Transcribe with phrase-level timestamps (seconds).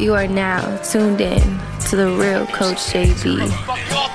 [0.00, 1.42] You are now tuned in
[1.90, 3.36] to the real Coach JB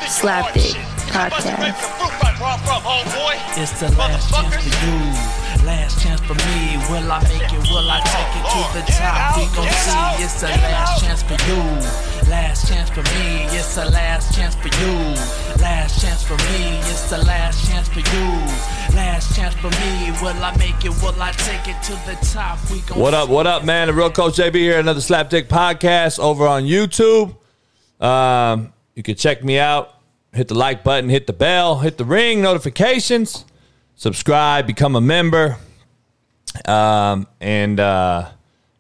[0.09, 0.73] Slapdick
[1.13, 1.77] podcast.
[3.55, 4.97] It's the last chance for you,
[5.63, 6.81] last chance for me.
[6.89, 7.69] Will I make it?
[7.69, 9.37] Will I take it to the top?
[9.37, 10.23] We gon' see.
[10.23, 11.61] It's the last chance for you,
[12.29, 13.45] last chance for me.
[13.55, 14.93] It's the last chance for you,
[15.61, 16.77] last chance for me.
[16.79, 20.11] It's the last chance for you, last chance for me.
[20.21, 20.91] Will I make it?
[21.01, 22.59] Will I take it to the top?
[22.71, 23.87] We gon' What up, what up, man?
[23.87, 27.35] The real Coach JB here, another Slapdick podcast over on YouTube.
[27.99, 29.91] Um, you can check me out.
[30.33, 33.45] Hit the like button, hit the bell, hit the ring notifications,
[33.95, 35.57] subscribe, become a member.
[36.65, 38.31] Um, and uh,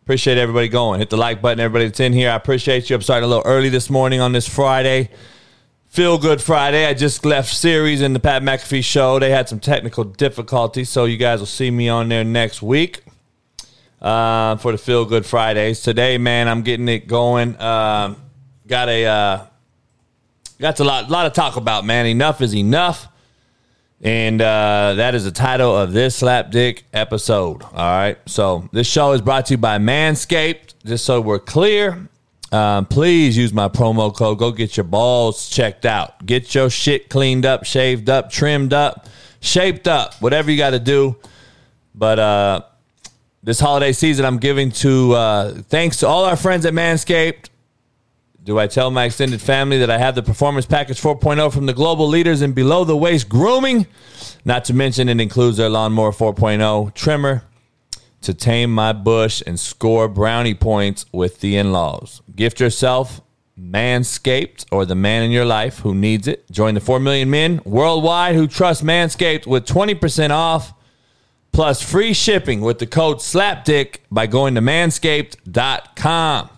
[0.05, 0.99] appreciate everybody going.
[0.99, 2.29] Hit the like button, everybody that's in here.
[2.29, 2.95] I appreciate you.
[2.95, 5.09] I'm starting a little early this morning on this Friday.
[5.87, 6.85] Feel Good Friday.
[6.85, 9.17] I just left series in the Pat McAfee show.
[9.17, 13.01] They had some technical difficulties, so you guys will see me on there next week
[13.99, 15.81] uh, for the Feel Good Fridays.
[15.81, 17.59] Today, man, I'm getting it going.
[17.59, 18.17] Um,
[18.67, 19.45] got a uh,
[20.59, 22.05] got a lot lot of talk about, man.
[22.05, 23.07] Enough is enough,
[24.01, 27.63] and uh, that is the title of this slapdick episode.
[27.63, 30.73] All right, so this show is brought to you by Manscaped.
[30.85, 32.09] Just so we're clear,
[32.51, 34.37] um, please use my promo code.
[34.37, 36.25] Go get your balls checked out.
[36.25, 39.07] Get your shit cleaned up, shaved up, trimmed up,
[39.39, 41.15] shaped up, whatever you got to do.
[41.93, 42.61] But uh,
[43.43, 47.49] this holiday season, I'm giving to uh, thanks to all our friends at Manscaped.
[48.45, 51.73] Do I tell my extended family that I have the Performance Package 4.0 from the
[51.73, 53.87] global leaders in below the waist grooming?
[54.45, 57.41] Not to mention, it includes their Lawnmower 4.0 trimmer
[58.21, 62.21] to tame my bush and score brownie points with the in laws.
[62.35, 63.19] Gift yourself
[63.59, 66.45] Manscaped or the man in your life who needs it.
[66.51, 70.71] Join the 4 million men worldwide who trust Manscaped with 20% off
[71.51, 76.49] plus free shipping with the code SLAPDICK by going to manscaped.com.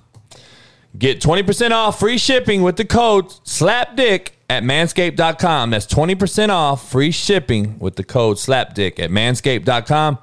[0.97, 5.69] Get 20% off free shipping with the code SLAPDICK at manscaped.com.
[5.69, 10.17] That's 20% off free shipping with the code SLAPDICK at manscaped.com.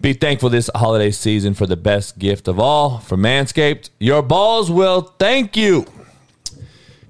[0.00, 3.90] Be thankful this holiday season for the best gift of all from Manscaped.
[3.98, 5.86] Your balls will thank you.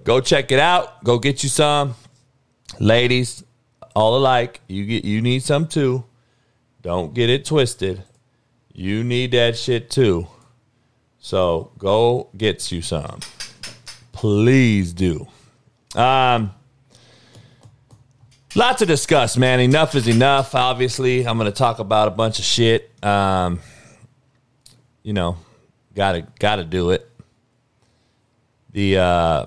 [0.05, 1.03] Go check it out.
[1.03, 1.97] Go get you some.
[2.79, 3.43] Ladies,
[3.95, 6.05] all alike, you get you need some too.
[6.83, 8.05] Don't get it twisted.
[8.73, 10.29] You need that shit too.
[11.27, 13.19] So go get you some.
[14.13, 15.27] Please do.
[15.97, 16.55] Um,
[18.55, 19.59] lot to discuss, man.
[19.59, 20.55] Enough is enough.
[20.55, 22.93] Obviously, I'm going to talk about a bunch of shit.
[23.05, 23.59] Um,
[25.03, 25.37] you know,
[25.97, 27.11] gotta gotta do it.
[28.71, 29.47] The uh,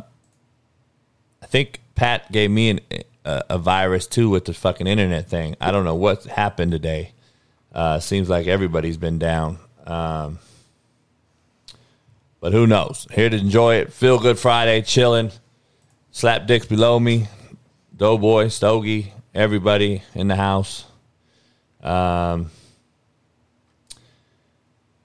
[1.42, 2.80] I think Pat gave me an,
[3.24, 5.56] a, a virus too with the fucking internet thing.
[5.62, 7.14] I don't know what happened today.
[7.72, 9.60] Uh, seems like everybody's been down.
[9.88, 10.40] Um,
[12.40, 13.08] but who knows?
[13.12, 13.94] Here to enjoy it.
[13.94, 15.32] Feel good Friday, chilling.
[16.12, 17.28] Slap dicks below me.
[17.96, 20.86] Doughboy, Stogie, everybody in the house.
[21.82, 22.50] Um,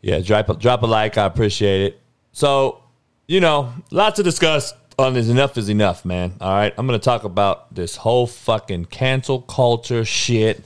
[0.01, 1.19] yeah, drop a, drop a like.
[1.19, 2.01] I appreciate it.
[2.33, 2.83] So,
[3.27, 5.29] you know, lots to discuss on this.
[5.29, 6.35] Enough is enough, man.
[6.41, 6.73] All right.
[6.77, 10.63] I'm going to talk about this whole fucking cancel culture shit.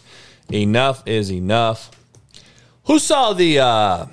[0.53, 1.91] Enough is enough.
[2.85, 4.07] Who saw the, uh,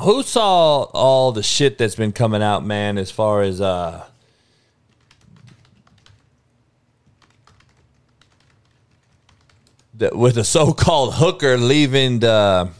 [0.00, 4.04] who saw all the shit that's been coming out, man, as far as, uh,
[9.94, 12.70] the, with a so-called hooker leaving the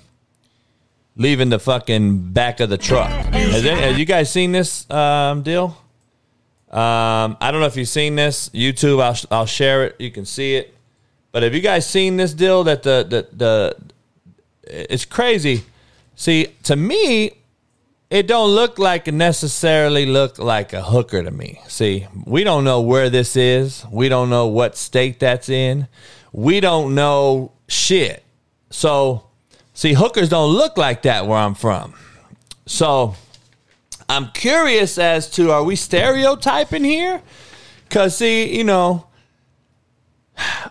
[1.17, 3.11] leaving the fucking back of the truck.
[3.11, 5.77] Has, you guys seen this um, deal?
[6.71, 8.51] Um, I don't know if you've seen this.
[8.51, 9.97] YouTube, I'll I'll share it.
[9.99, 10.75] You can see it.
[11.33, 12.63] But have you guys seen this deal?
[12.65, 13.77] That the the the
[14.63, 15.65] it's crazy.
[16.19, 17.31] See, to me,
[18.11, 21.61] it don't look like it necessarily look like a hooker to me.
[21.69, 23.87] See, we don't know where this is.
[23.89, 25.87] We don't know what state that's in.
[26.33, 28.25] We don't know shit.
[28.71, 29.29] So,
[29.75, 31.95] see, hookers don't look like that where I'm from.
[32.67, 33.15] So,
[34.09, 37.23] I'm curious as to are we stereotyping here?
[37.91, 39.07] Cause see, you know,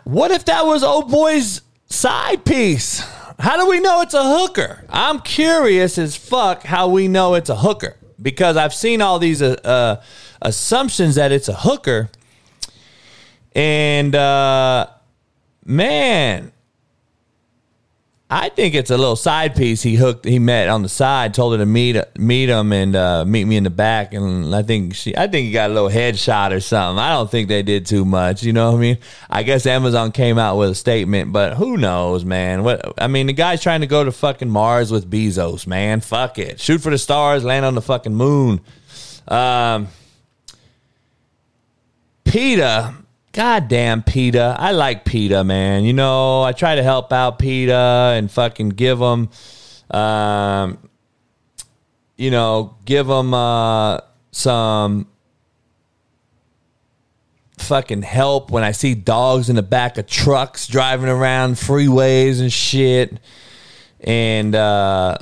[0.04, 3.02] what if that was old boy's side piece?
[3.40, 4.84] How do we know it's a hooker?
[4.90, 9.42] I'm curious as fuck how we know it's a hooker because I've seen all these
[9.44, 10.02] uh, uh,
[10.42, 12.10] assumptions that it's a hooker,
[13.54, 14.88] and uh,
[15.64, 16.52] man,
[18.30, 20.26] I think it's a little side piece he hooked.
[20.26, 23.56] He met on the side, told her to meet meet him and uh, meet me
[23.56, 24.14] in the back.
[24.14, 27.00] And I think she, I think he got a little headshot or something.
[27.00, 28.44] I don't think they did too much.
[28.44, 28.98] You know what I mean?
[29.30, 32.64] I guess Amazon came out with a statement, but who knows, man?
[32.64, 36.02] What I mean, the guy's trying to go to fucking Mars with Bezos, man.
[36.02, 38.60] Fuck it, shoot for the stars, land on the fucking moon.
[39.30, 39.88] Um,
[43.38, 44.56] PETA goddamn PETA.
[44.58, 45.84] I like PETA, man.
[45.84, 49.30] You know, I try to help out PETA and fucking give them,
[49.92, 50.80] um,
[52.16, 54.00] you know, give them uh,
[54.32, 55.08] some
[57.60, 62.52] fucking help when I see dogs in the back of trucks driving around freeways and
[62.52, 63.20] shit.
[64.00, 65.20] And, uh,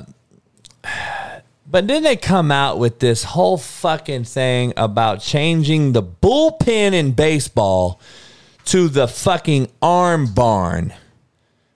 [1.68, 7.12] but then they come out with this whole fucking thing about changing the bullpen in
[7.12, 8.00] baseball
[8.66, 10.94] to the fucking arm barn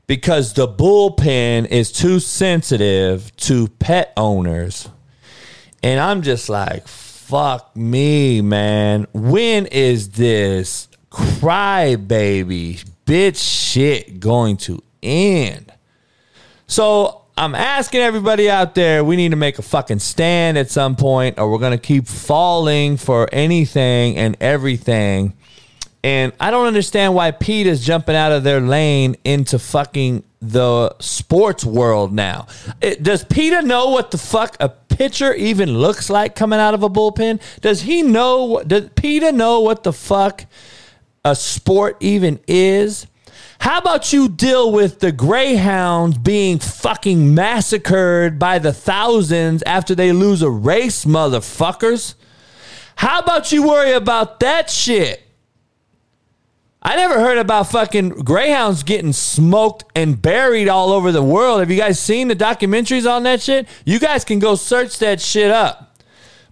[0.07, 4.89] because the bullpen is too sensitive to pet owners.
[5.83, 9.07] And I'm just like, fuck me, man.
[9.13, 15.73] When is this crybaby bitch shit going to end?
[16.67, 20.95] So I'm asking everybody out there, we need to make a fucking stand at some
[20.95, 25.33] point, or we're going to keep falling for anything and everything.
[26.05, 30.95] And I don't understand why Pete is jumping out of their lane into fucking the
[30.99, 32.47] sports world now.
[32.83, 36.83] It, does PETA know what the fuck a pitcher even looks like coming out of
[36.83, 37.41] a bullpen?
[37.63, 38.63] Does he know?
[38.67, 40.45] Does PETA know what the fuck
[41.25, 43.07] a sport even is?
[43.61, 50.13] How about you deal with the Greyhounds being fucking massacred by the thousands after they
[50.13, 52.15] lose a race, motherfuckers?
[52.97, 55.23] How about you worry about that shit?
[56.83, 61.61] I never heard about fucking Greyhounds getting smoked and buried all over the world.
[61.61, 63.69] Have you guys seen the documentaries on that shit?
[63.85, 65.99] You guys can go search that shit up.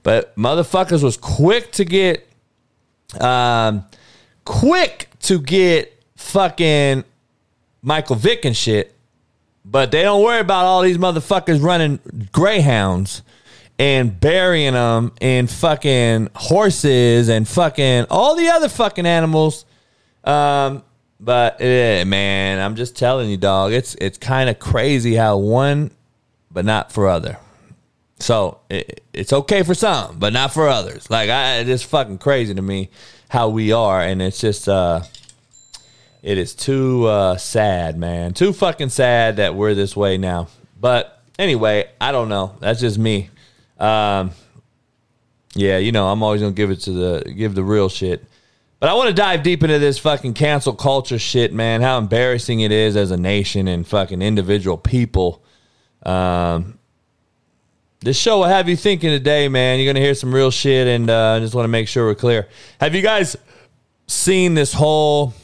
[0.03, 2.29] But motherfuckers was quick to get,
[3.19, 3.87] um,
[4.45, 7.05] quick to get fucking
[7.81, 8.95] Michael Vick and shit,
[9.65, 12.01] but they don't worry about all these motherfuckers running
[12.33, 13.23] greyhounds
[13.79, 19.65] and burying them in fucking horses and fucking all the other fucking animals.
[20.25, 20.83] Um,
[21.21, 23.73] but man, I'm just telling you, dog.
[23.73, 25.93] It's it's kind of crazy how one,
[26.51, 27.39] but not for other.
[28.21, 31.09] So it, it's okay for some, but not for others.
[31.11, 32.91] Like I, it's fucking crazy to me
[33.29, 35.03] how we are, and it's just uh,
[36.23, 38.35] it is too uh, sad, man.
[38.35, 40.49] Too fucking sad that we're this way now.
[40.81, 42.57] But anyway, I don't know.
[42.61, 43.31] That's just me.
[43.79, 44.33] Um,
[45.55, 48.25] yeah, you know, I'm always gonna give it to the give the real shit.
[48.81, 51.81] But I want to dive deep into this fucking cancel culture shit, man.
[51.81, 55.43] How embarrassing it is as a nation and fucking individual people.
[56.05, 56.79] Um,
[58.01, 59.81] this show will have you thinking today, man.
[59.81, 62.15] You're gonna hear some real shit, and uh, I just want to make sure we're
[62.15, 62.49] clear.
[62.81, 63.37] Have you guys
[64.07, 65.35] seen this whole?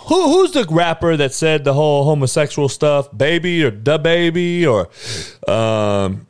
[0.00, 4.88] Who who's the rapper that said the whole homosexual stuff, baby or the baby or
[5.46, 6.26] um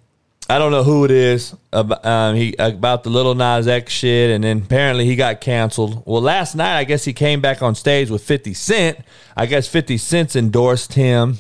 [0.51, 4.31] I don't know who it is about, um, he about the little Nas X shit,
[4.31, 6.03] and then apparently he got canceled.
[6.05, 8.99] Well, last night I guess he came back on stage with Fifty Cent.
[9.35, 11.39] I guess Fifty Cent endorsed him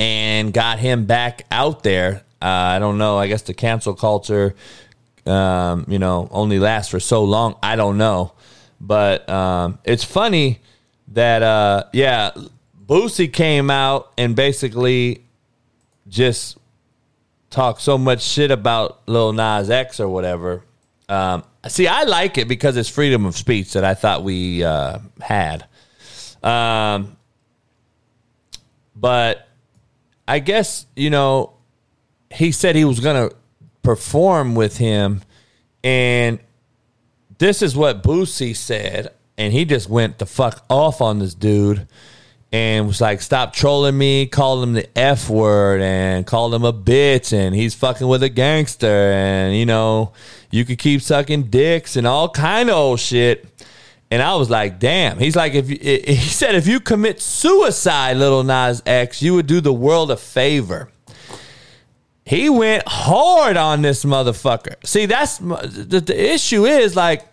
[0.00, 2.24] and got him back out there.
[2.42, 3.18] Uh, I don't know.
[3.18, 4.56] I guess the cancel culture,
[5.26, 7.54] um, you know, only lasts for so long.
[7.62, 8.32] I don't know,
[8.80, 10.60] but um, it's funny
[11.12, 12.30] that uh yeah,
[12.86, 15.24] Boosie came out and basically
[16.08, 16.58] just
[17.50, 20.64] talked so much shit about Lil Nas X or whatever.
[21.08, 24.98] Um, see, I like it because it's freedom of speech that I thought we uh,
[25.20, 25.66] had.
[26.42, 27.16] Um,
[28.94, 29.48] but
[30.26, 31.54] I guess you know
[32.30, 33.34] he said he was to
[33.82, 35.22] perform with him,
[35.82, 36.38] and
[37.38, 41.86] this is what Boosie said and he just went the fuck off on this dude
[42.52, 46.72] and was like, "Stop trolling me!" Called him the f word and called him a
[46.72, 50.12] bitch, and he's fucking with a gangster, and you know,
[50.50, 53.46] you could keep sucking dicks and all kind of old shit.
[54.10, 55.76] And I was like, "Damn!" He's like, "If you,
[56.06, 60.16] he said if you commit suicide, little Nas X, you would do the world a
[60.16, 60.90] favor."
[62.24, 64.74] He went hard on this motherfucker.
[64.84, 67.24] See, that's the, the issue is like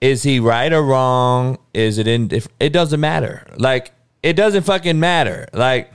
[0.00, 1.58] is he right or wrong?
[1.72, 2.30] Is it in?
[2.60, 3.46] It doesn't matter.
[3.56, 5.48] Like it doesn't fucking matter.
[5.52, 5.92] Like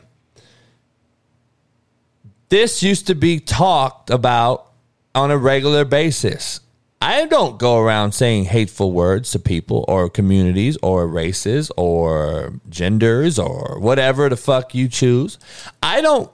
[2.49, 4.71] this used to be talked about
[5.15, 6.61] on a regular basis.
[7.03, 13.39] I don't go around saying hateful words to people or communities or races or genders
[13.39, 15.39] or whatever the fuck you choose.
[15.81, 16.31] I don't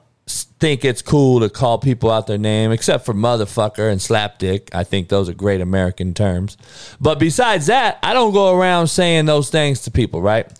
[0.59, 4.69] think it's cool to call people out their name, except for motherfucker and slapdick.
[4.73, 6.57] I think those are great American terms.
[6.99, 10.51] But besides that, I don't go around saying those things to people, right?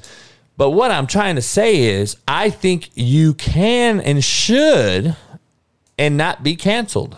[0.56, 5.16] But what I'm trying to say is, I think you can and should
[5.98, 7.18] and not be canceled.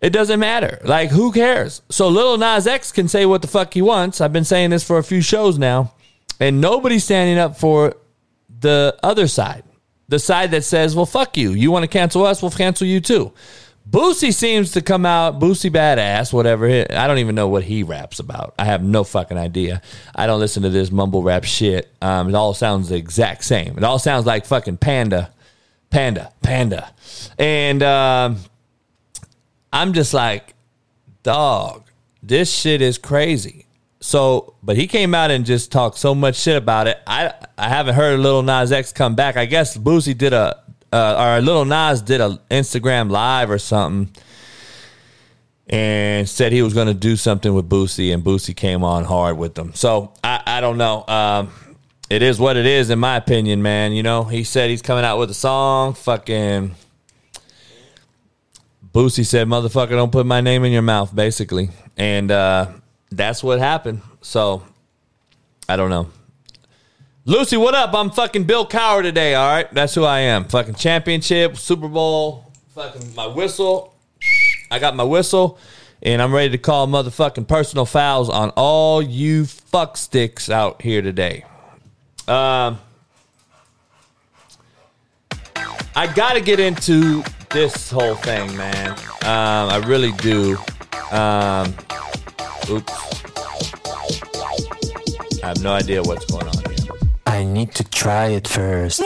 [0.00, 0.80] It doesn't matter.
[0.84, 1.82] Like, who cares?
[1.88, 4.20] So Lil Nas X can say what the fuck he wants.
[4.20, 5.92] I've been saying this for a few shows now,
[6.38, 7.94] and nobody's standing up for
[8.60, 9.64] the other side.
[10.08, 11.52] The side that says, well, fuck you.
[11.52, 12.40] You want to cancel us?
[12.40, 13.32] We'll cancel you too.
[13.88, 16.66] Boosie seems to come out, Boosie badass, whatever.
[16.66, 18.54] I don't even know what he raps about.
[18.58, 19.80] I have no fucking idea.
[20.14, 21.90] I don't listen to this mumble rap shit.
[22.02, 23.78] Um, it all sounds the exact same.
[23.78, 25.32] It all sounds like fucking Panda,
[25.88, 26.92] Panda, Panda.
[27.38, 28.36] And um,
[29.72, 30.54] I'm just like,
[31.22, 31.84] dog,
[32.22, 33.67] this shit is crazy.
[34.08, 36.98] So, but he came out and just talked so much shit about it.
[37.06, 39.36] I I haven't heard Lil Nas X come back.
[39.36, 40.58] I guess Boosie did a
[40.90, 44.10] uh, or Lil Nas did a Instagram live or something,
[45.66, 49.36] and said he was going to do something with Boosie, and Boosie came on hard
[49.36, 49.74] with them.
[49.74, 51.04] So I I don't know.
[51.06, 51.50] Um,
[52.08, 53.92] it is what it is, in my opinion, man.
[53.92, 55.92] You know, he said he's coming out with a song.
[55.92, 56.74] Fucking
[58.90, 62.68] Boosie said, "Motherfucker, don't put my name in your mouth," basically, and uh,
[63.10, 64.02] that's what happened.
[64.20, 64.62] So
[65.68, 66.08] I don't know.
[67.24, 67.92] Lucy, what up?
[67.92, 69.34] I'm fucking Bill Cowher today.
[69.34, 70.44] All right, that's who I am.
[70.46, 73.94] Fucking championship, Super Bowl, fucking my whistle.
[74.70, 75.58] I got my whistle,
[76.02, 81.02] and I'm ready to call motherfucking personal fouls on all you fuck sticks out here
[81.02, 81.44] today.
[82.26, 82.78] Um,
[85.94, 88.92] I got to get into this whole thing, man.
[88.92, 90.56] Um, I really do.
[91.10, 91.74] Um,
[92.70, 92.92] oops.
[95.42, 96.76] I have no idea what's going on here.
[97.26, 99.00] I need to try it first.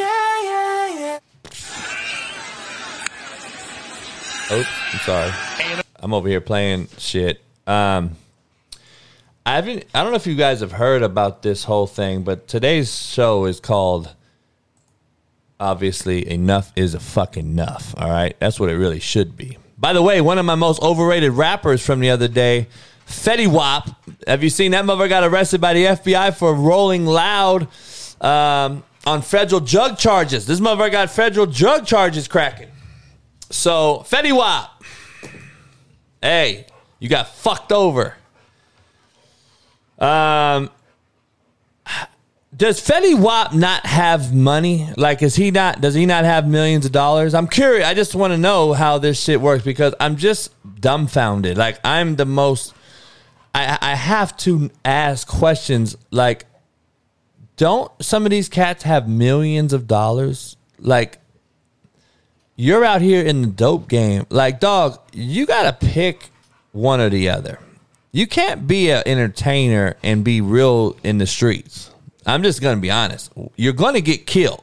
[4.52, 5.32] Oops, I'm sorry.
[6.00, 7.40] I'm over here playing shit.
[7.66, 8.16] Um,
[9.46, 9.84] I haven't.
[9.94, 13.46] I don't know if you guys have heard about this whole thing, but today's show
[13.46, 14.14] is called
[15.62, 17.94] obviously enough is a fucking enough.
[17.96, 18.36] All right.
[18.40, 19.58] That's what it really should be.
[19.78, 22.66] By the way, one of my most overrated rappers from the other day,
[23.12, 23.88] Fetty Wap.
[24.26, 27.68] Have you seen that mother got arrested by the FBI for rolling loud
[28.20, 30.46] um, on federal drug charges?
[30.46, 32.68] This mother got federal drug charges cracking.
[33.50, 34.82] So, Fetty Wap,
[36.20, 36.66] hey,
[36.98, 38.16] you got fucked over.
[39.98, 40.70] Um,
[42.54, 44.90] does Fetty Wap not have money?
[44.96, 45.80] Like, is he not?
[45.80, 47.34] Does he not have millions of dollars?
[47.34, 47.86] I'm curious.
[47.86, 50.50] I just want to know how this shit works because I'm just
[50.80, 51.56] dumbfounded.
[51.56, 52.74] Like, I'm the most.
[53.54, 55.96] I I have to ask questions.
[56.10, 56.46] Like,
[57.56, 60.56] don't some of these cats have millions of dollars?
[60.78, 61.18] Like,
[62.56, 64.26] you're out here in the dope game.
[64.30, 66.30] Like, dog, you gotta pick
[66.72, 67.58] one or the other.
[68.10, 71.90] You can't be an entertainer and be real in the streets.
[72.26, 73.32] I'm just gonna be honest.
[73.56, 74.62] You're gonna get killed.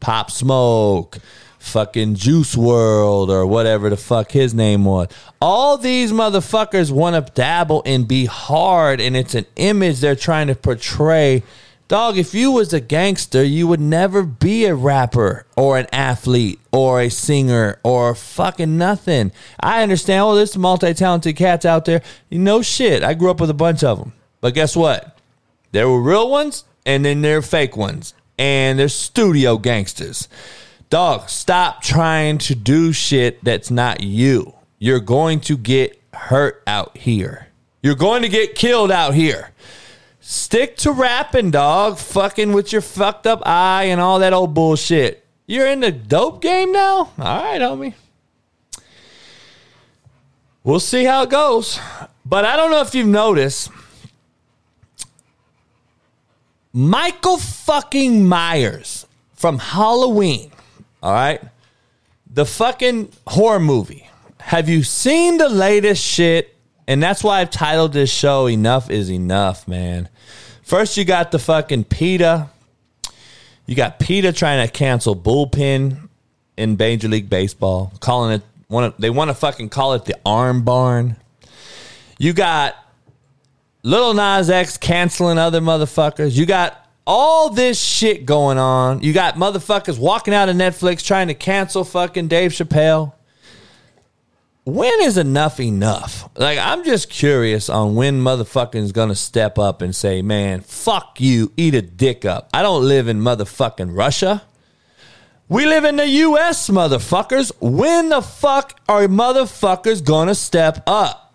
[0.00, 1.18] Pop Smoke,
[1.62, 5.08] fucking Juice WRLD or whatever the fuck his name was.
[5.40, 10.48] All these motherfuckers want to dabble and be hard, and it's an image they're trying
[10.48, 11.42] to portray.
[11.88, 16.60] Dog, if you was a gangster, you would never be a rapper or an athlete
[16.72, 19.32] or a singer or fucking nothing.
[19.60, 20.22] I understand.
[20.22, 22.02] Oh, there's multi-talented cats out there.
[22.30, 23.02] You know shit.
[23.02, 24.12] I grew up with a bunch of them.
[24.40, 25.18] But guess what?
[25.72, 30.28] There were real ones and then there are fake ones, and there's studio gangsters.
[30.92, 34.52] Dog, stop trying to do shit that's not you.
[34.78, 37.48] You're going to get hurt out here.
[37.82, 39.52] You're going to get killed out here.
[40.20, 41.96] Stick to rapping, dog.
[41.96, 45.24] Fucking with your fucked up eye and all that old bullshit.
[45.46, 47.10] You're in the dope game now?
[47.18, 47.94] All right, homie.
[50.62, 51.80] We'll see how it goes.
[52.26, 53.70] But I don't know if you've noticed
[56.74, 60.51] Michael fucking Myers from Halloween.
[61.02, 61.40] All right.
[62.30, 64.08] The fucking horror movie.
[64.40, 66.56] Have you seen the latest shit?
[66.86, 70.08] And that's why I've titled this show Enough is Enough, man.
[70.62, 72.48] First, you got the fucking PETA.
[73.66, 76.08] You got PETA trying to cancel bullpen
[76.56, 78.92] in Major League Baseball, calling it one.
[78.98, 81.16] They want to fucking call it the Arm Barn.
[82.18, 82.76] You got
[83.82, 86.36] Little Nas X canceling other motherfuckers.
[86.36, 89.02] You got all this shit going on.
[89.02, 93.12] You got motherfuckers walking out of Netflix trying to cancel fucking Dave Chappelle.
[94.64, 96.28] when is enough enough?
[96.36, 101.52] Like, I'm just curious on when motherfucking's gonna step up and say, man, fuck you,
[101.56, 102.48] eat a dick up.
[102.54, 104.42] I don't live in motherfucking Russia.
[105.48, 107.50] We live in the US, motherfuckers.
[107.60, 111.34] When the fuck are motherfuckers gonna step up?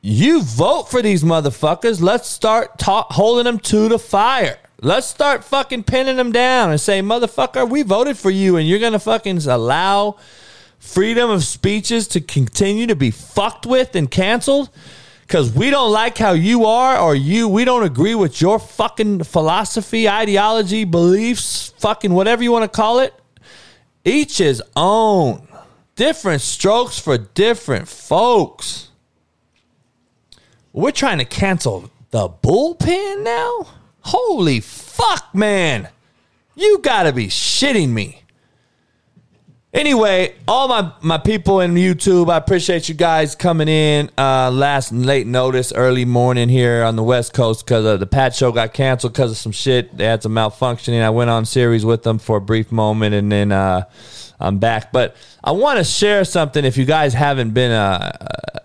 [0.00, 2.00] You vote for these motherfuckers.
[2.00, 4.58] Let's start ta- holding them to the fire.
[4.80, 8.78] Let's start fucking pinning them down and say, motherfucker, we voted for you and you're
[8.78, 10.16] gonna fucking allow
[10.78, 14.70] freedom of speeches to continue to be fucked with and canceled?
[15.22, 19.24] Because we don't like how you are or you we don't agree with your fucking
[19.24, 23.14] philosophy ideology beliefs fucking whatever you want to call it.
[24.04, 25.48] Each his own.
[25.96, 28.88] Different strokes for different folks
[30.74, 33.66] we're trying to cancel the bullpen now
[34.04, 35.88] holy fuck man
[36.54, 38.24] you gotta be shitting me
[39.74, 44.92] Anyway, all my, my people in YouTube, I appreciate you guys coming in uh, last
[44.92, 49.14] late notice, early morning here on the West Coast because the Pat show got canceled
[49.14, 49.96] because of some shit.
[49.96, 51.02] They had some malfunctioning.
[51.02, 53.86] I went on series with them for a brief moment and then uh,
[54.38, 54.92] I'm back.
[54.92, 58.12] But I want to share something if you guys haven't been, uh,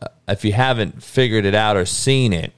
[0.03, 2.53] uh, if you haven't figured it out or seen it.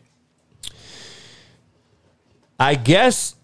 [2.61, 3.35] I guess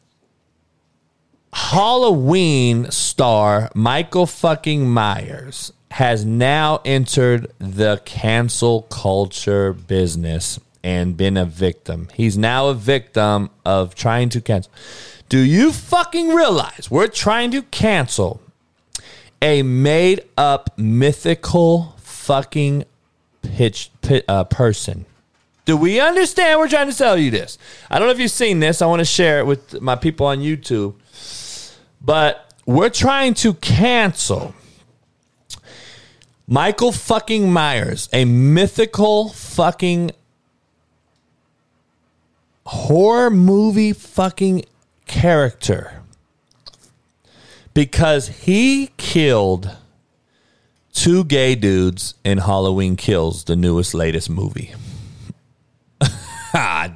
[1.52, 11.46] Halloween star Michael fucking Myers has now entered the cancel culture business and been a
[11.46, 12.10] victim.
[12.14, 14.72] He's now a victim of trying to cancel.
[15.30, 18.40] Do you fucking realize we're trying to cancel
[19.42, 22.86] a made up mythical fucking
[23.42, 25.08] pitch, pit, uh, person?
[25.68, 27.58] Do we understand we're trying to tell you this?
[27.92, 28.82] I don't know if you've seen this.
[28.82, 30.96] I want to share it with my people on YouTube.
[32.00, 34.56] But we're trying to cancel
[36.48, 40.12] Michael fucking Myers, a mythical fucking
[42.66, 44.64] horror movie fucking
[45.06, 46.02] character
[47.74, 49.76] because he killed
[50.94, 54.74] two gay dudes in Halloween Kills, the newest, latest movie.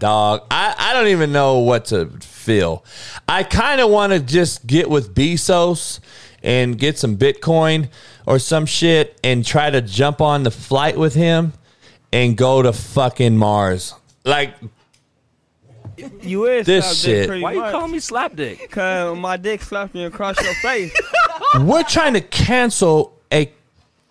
[0.01, 0.45] Dog.
[0.51, 2.83] I, I don't even know what to feel.
[3.29, 6.01] I kind of want to just get with Bezos
[6.43, 7.89] and get some Bitcoin
[8.25, 11.53] or some shit and try to jump on the flight with him
[12.11, 13.93] and go to fucking Mars.
[14.25, 14.55] Like,
[16.21, 17.29] you is this shit.
[17.41, 18.71] Why you call me slap dick?
[18.71, 20.99] Cause my dick slapped me across your face.
[21.59, 23.51] We're trying to cancel a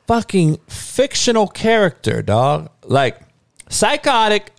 [0.07, 2.71] fucking fictional character, dog.
[2.85, 3.21] Like
[3.69, 4.53] psychotic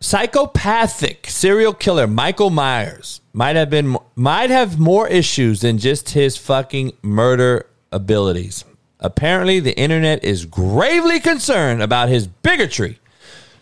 [0.00, 6.36] psychopathic serial killer Michael Myers might have been might have more issues than just his
[6.36, 8.64] fucking murder abilities.
[9.00, 12.98] Apparently, the internet is gravely concerned about his bigotry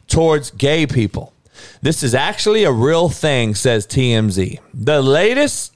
[0.09, 1.33] towards gay people.
[1.83, 4.59] This is actually a real thing, says TMZ.
[4.72, 5.75] The latest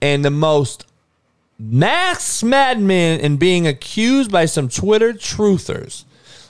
[0.00, 0.86] and the most
[1.58, 6.04] mass madmen in being accused by some Twitter truthers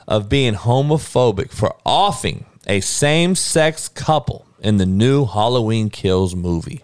[0.07, 6.83] of being homophobic for offing a same sex couple in the new Halloween Kills movie,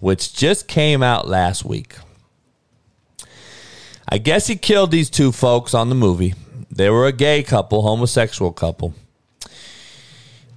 [0.00, 1.94] which just came out last week.
[4.08, 6.34] I guess he killed these two folks on the movie.
[6.70, 8.94] They were a gay couple, homosexual couple.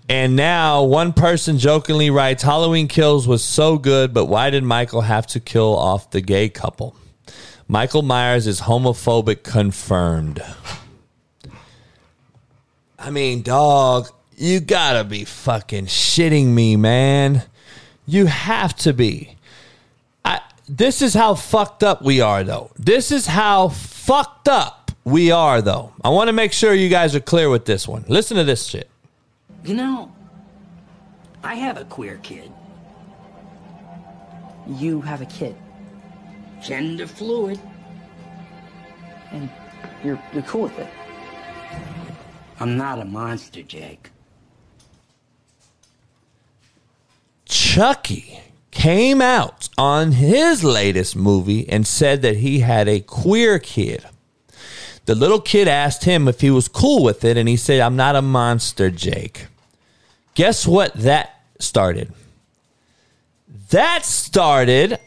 [0.07, 5.01] And now one person jokingly writes Halloween Kills was so good, but why did Michael
[5.01, 6.95] have to kill off the gay couple?
[7.67, 10.43] Michael Myers is homophobic confirmed.
[12.99, 17.43] I mean, dog, you gotta be fucking shitting me, man.
[18.05, 19.35] You have to be.
[20.23, 22.71] I, this is how fucked up we are, though.
[22.77, 25.93] This is how fucked up we are, though.
[26.03, 28.05] I want to make sure you guys are clear with this one.
[28.07, 28.89] Listen to this shit.
[29.63, 30.13] You know,
[31.43, 32.51] I have a queer kid.
[34.67, 35.55] You have a kid.
[36.63, 37.59] Gender fluid.
[39.31, 39.49] And
[40.03, 40.89] you're, you're cool with it.
[42.59, 44.09] I'm not a monster, Jake.
[47.55, 48.41] Chucky
[48.71, 54.03] came out on his latest movie and said that he had a queer kid.
[55.05, 57.95] The little kid asked him if he was cool with it, and he said, I'm
[57.95, 59.45] not a monster, Jake.
[60.33, 62.11] Guess what that started?
[63.69, 64.99] That started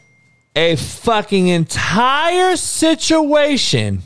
[0.55, 4.01] a fucking entire situation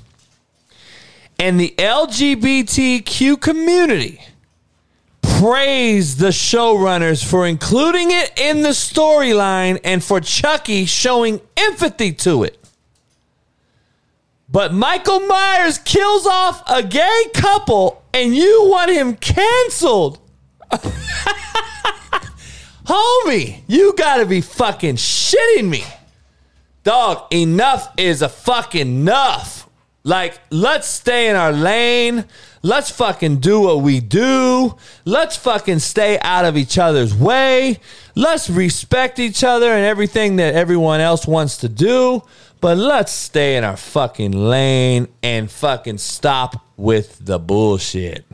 [1.40, 4.22] and the LGBTQ community
[5.44, 12.44] praise the showrunners for including it in the storyline and for Chucky showing empathy to
[12.44, 12.58] it.
[14.48, 20.18] But Michael Myers kills off a gay couple and you want him canceled.
[22.86, 25.84] Homie, you gotta be fucking shitting me.
[26.86, 29.70] Dog, enough is a fucking enough.
[30.06, 32.24] Like, let's stay in our lane.
[32.66, 34.78] Let's fucking do what we do.
[35.04, 37.82] Let's fucking stay out of each other's way.
[38.16, 42.24] Let's respect each other and everything that everyone else wants to do.
[42.62, 48.26] But let's stay in our fucking lane and fucking stop with the bullshit.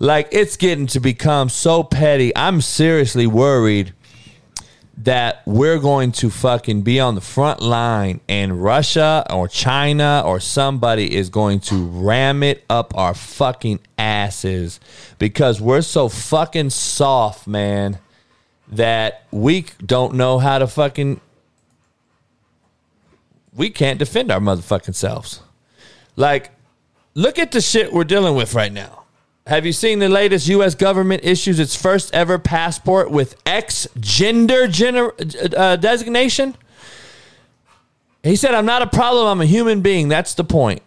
[0.00, 2.34] Like, it's getting to become so petty.
[2.34, 3.94] I'm seriously worried
[4.98, 10.38] that we're going to fucking be on the front line and Russia or China or
[10.38, 14.78] somebody is going to ram it up our fucking asses
[15.18, 17.98] because we're so fucking soft, man,
[18.68, 21.20] that we don't know how to fucking
[23.54, 25.40] we can't defend our motherfucking selves.
[26.16, 26.50] Like
[27.14, 29.01] look at the shit we're dealing with right now.
[29.46, 30.74] Have you seen the latest U.S.
[30.74, 36.54] government issues its first ever passport with X gender gener- uh, designation?
[38.22, 39.26] He said, I'm not a problem.
[39.26, 40.08] I'm a human being.
[40.08, 40.82] That's the point.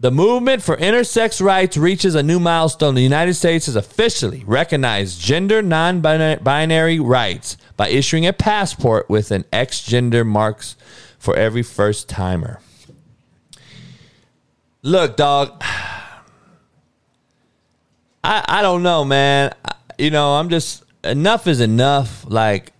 [0.00, 2.94] The movement for intersex rights reaches a new milestone.
[2.94, 9.30] The United States has officially recognized gender non binary rights by issuing a passport with
[9.30, 10.76] an X gender marks
[11.18, 12.60] for every first timer.
[14.82, 15.64] Look, dog.
[18.28, 19.54] I, I don't know, man.
[19.64, 22.26] I, you know, I'm just enough is enough.
[22.28, 22.72] Like,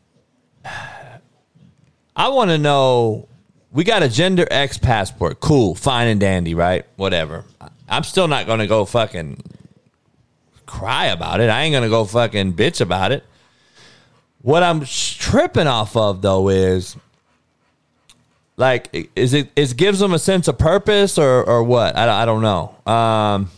[2.15, 3.27] I want to know.
[3.73, 5.41] We got a gender X passport.
[5.41, 6.85] Cool, fine and dandy, right?
[6.97, 7.45] Whatever.
[7.89, 9.43] I'm still not going to go fucking
[10.67, 11.49] cry about it.
[11.49, 13.25] I ain't going to go fucking bitch about it.
[14.43, 16.97] What I'm tripping off of though is
[18.57, 21.97] like is it it gives them a sense of purpose or or what?
[21.97, 22.75] I, I don't know.
[22.91, 23.51] Um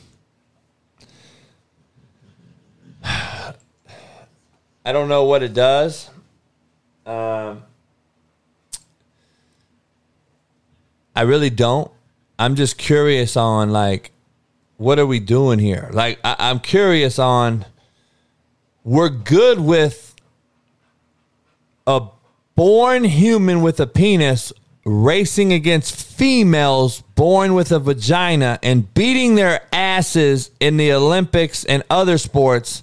[4.84, 6.10] I don't know what it does.
[7.04, 7.62] Um,
[11.14, 11.90] I really don't.
[12.38, 14.12] I'm just curious on like,
[14.78, 15.90] what are we doing here?
[15.92, 17.66] Like, I, I'm curious on.
[18.82, 20.14] We're good with
[21.86, 22.06] a
[22.54, 24.54] born human with a penis
[24.86, 31.82] racing against females born with a vagina and beating their asses in the Olympics and
[31.90, 32.82] other sports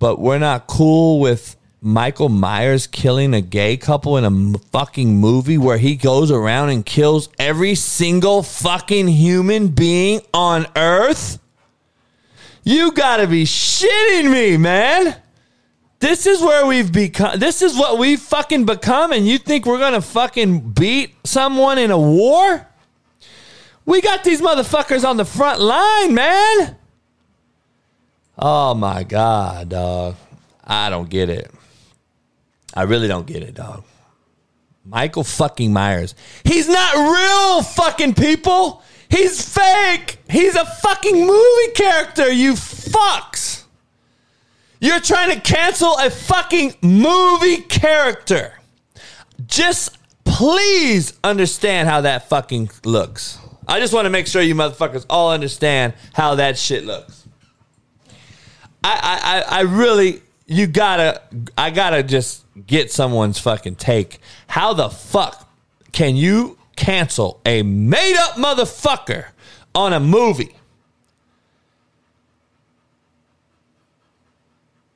[0.00, 5.58] but we're not cool with Michael Myers killing a gay couple in a fucking movie
[5.58, 11.38] where he goes around and kills every single fucking human being on earth?
[12.64, 15.16] You gotta be shitting me, man.
[16.00, 17.38] This is where we've become.
[17.38, 21.90] This is what we've fucking become, and you think we're gonna fucking beat someone in
[21.90, 22.66] a war?
[23.84, 26.76] We got these motherfuckers on the front line, man.
[28.38, 30.16] Oh my God, dog.
[30.64, 31.50] I don't get it.
[32.74, 33.84] I really don't get it, dog.
[34.84, 36.14] Michael fucking Myers.
[36.44, 38.82] He's not real fucking people.
[39.08, 40.18] He's fake.
[40.28, 43.64] He's a fucking movie character, you fucks.
[44.80, 48.54] You're trying to cancel a fucking movie character.
[49.46, 53.38] Just please understand how that fucking looks.
[53.68, 57.19] I just want to make sure you motherfuckers all understand how that shit looks.
[58.82, 61.22] I, I, I really, you gotta,
[61.56, 64.20] I gotta just get someone's fucking take.
[64.48, 65.48] How the fuck
[65.92, 69.26] can you cancel a made up motherfucker
[69.74, 70.54] on a movie?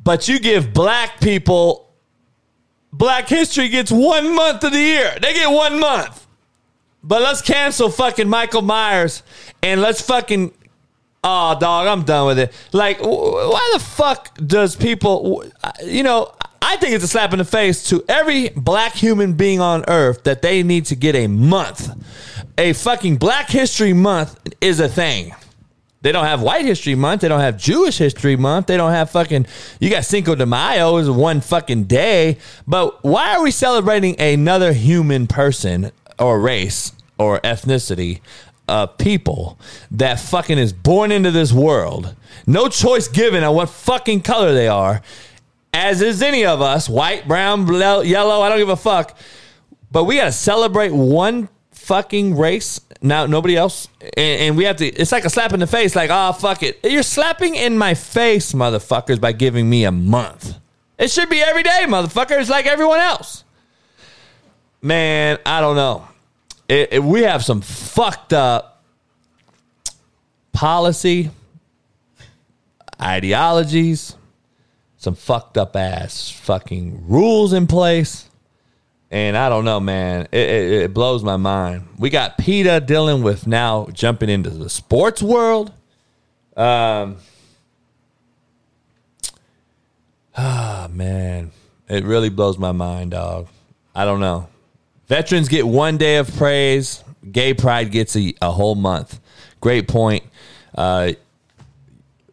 [0.02, 1.90] But you give black people,
[2.92, 5.16] black history gets one month of the year.
[5.20, 6.26] They get one month.
[7.02, 9.22] But let's cancel fucking Michael Myers
[9.62, 10.52] and let's fucking
[11.24, 12.52] oh, dog, I'm done with it.
[12.72, 15.44] Like, why the fuck does people,
[15.82, 16.32] you know,
[16.62, 20.24] I think it's a slap in the face to every black human being on earth
[20.24, 21.90] that they need to get a month.
[22.56, 25.34] A fucking Black History Month is a thing.
[26.02, 27.22] They don't have White History Month.
[27.22, 28.66] They don't have Jewish History Month.
[28.66, 29.46] They don't have fucking.
[29.80, 32.38] You got Cinco de Mayo is one fucking day.
[32.66, 38.20] But why are we celebrating another human person or race or ethnicity
[38.68, 39.58] uh, people
[39.90, 42.14] that fucking is born into this world,
[42.46, 45.02] no choice given on what fucking color they are,
[45.72, 49.16] as is any of us, white, brown, yellow, I don't give a fuck.
[49.90, 52.80] But we got to celebrate one fucking race.
[53.02, 54.86] Now nobody else, and, and, we have to.
[54.86, 55.94] It's like a slap in the face.
[55.94, 60.56] Like, oh fuck it, you're slapping in my face, motherfuckers, by giving me a month.
[60.98, 63.44] It should be every day, motherfuckers, like everyone else.
[64.80, 66.08] Man, I don't know.
[66.68, 68.82] It, it- we have some fucked up
[70.52, 71.30] policy,
[73.00, 74.16] ideologies,
[74.96, 78.28] some fucked up ass fucking rules in place.
[79.10, 80.26] And I don't know, man.
[80.32, 81.86] It, it, it blows my mind.
[81.98, 85.72] We got PETA dealing with now jumping into the sports world.
[86.56, 87.18] Um,
[90.36, 91.52] ah, man.
[91.88, 93.46] It really blows my mind, dog.
[93.94, 94.48] I don't know.
[95.06, 97.04] Veterans get one day of praise.
[97.30, 99.20] Gay Pride gets a, a whole month.
[99.60, 100.24] Great point.
[100.74, 101.12] Uh,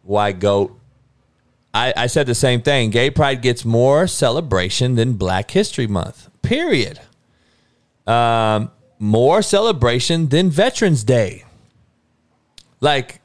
[0.02, 0.78] why goat?
[1.74, 2.90] I, I said the same thing.
[2.90, 6.28] Gay Pride gets more celebration than Black History Month.
[6.42, 7.00] Period.
[8.06, 11.44] Um, more celebration than Veterans Day.
[12.80, 13.20] Like,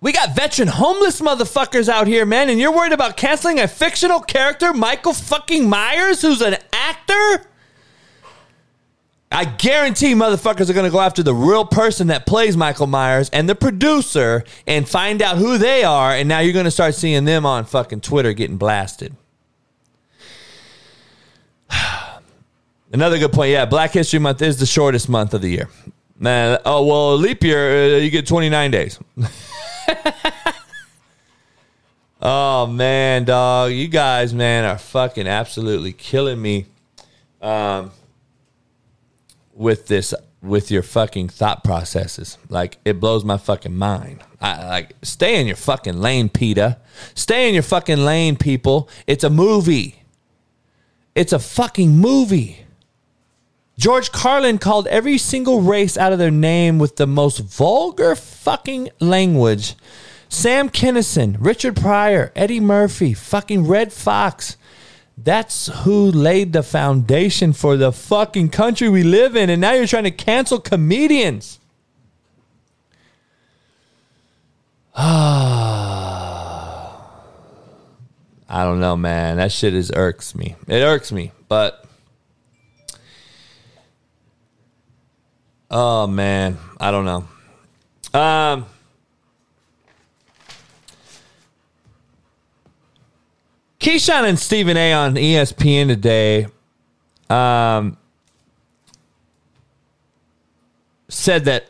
[0.00, 4.20] we got veteran homeless motherfuckers out here, man, and you're worried about canceling a fictional
[4.20, 7.49] character, Michael fucking Myers, who's an actor?
[9.32, 13.30] I guarantee motherfuckers are going to go after the real person that plays Michael Myers
[13.30, 16.10] and the producer and find out who they are.
[16.10, 19.14] And now you're going to start seeing them on fucking Twitter getting blasted.
[22.92, 23.52] Another good point.
[23.52, 25.68] Yeah, Black History Month is the shortest month of the year.
[26.18, 28.98] Man, oh, well, leap year, uh, you get 29 days.
[32.20, 33.70] oh, man, dog.
[33.70, 36.66] You guys, man, are fucking absolutely killing me.
[37.40, 37.92] Um,
[39.60, 42.38] with this with your fucking thought processes.
[42.48, 44.24] Like it blows my fucking mind.
[44.40, 46.78] I like stay in your fucking lane, PETA.
[47.14, 48.88] Stay in your fucking lane, people.
[49.06, 50.02] It's a movie.
[51.14, 52.64] It's a fucking movie.
[53.76, 58.90] George Carlin called every single race out of their name with the most vulgar fucking
[58.98, 59.74] language.
[60.28, 64.56] Sam Kinison, Richard Pryor, Eddie Murphy, fucking Redd Foxx.
[65.22, 69.50] That's who laid the foundation for the fucking country we live in.
[69.50, 71.58] And now you're trying to cancel comedians.
[74.96, 75.44] I
[78.48, 79.36] don't know, man.
[79.36, 80.56] That shit is irks me.
[80.66, 81.84] It irks me, but
[85.70, 88.18] oh man, I don't know.
[88.18, 88.66] Um,
[93.80, 94.92] Keyshawn and Stephen A.
[94.92, 96.46] on ESPN today
[97.30, 97.96] um,
[101.08, 101.66] said that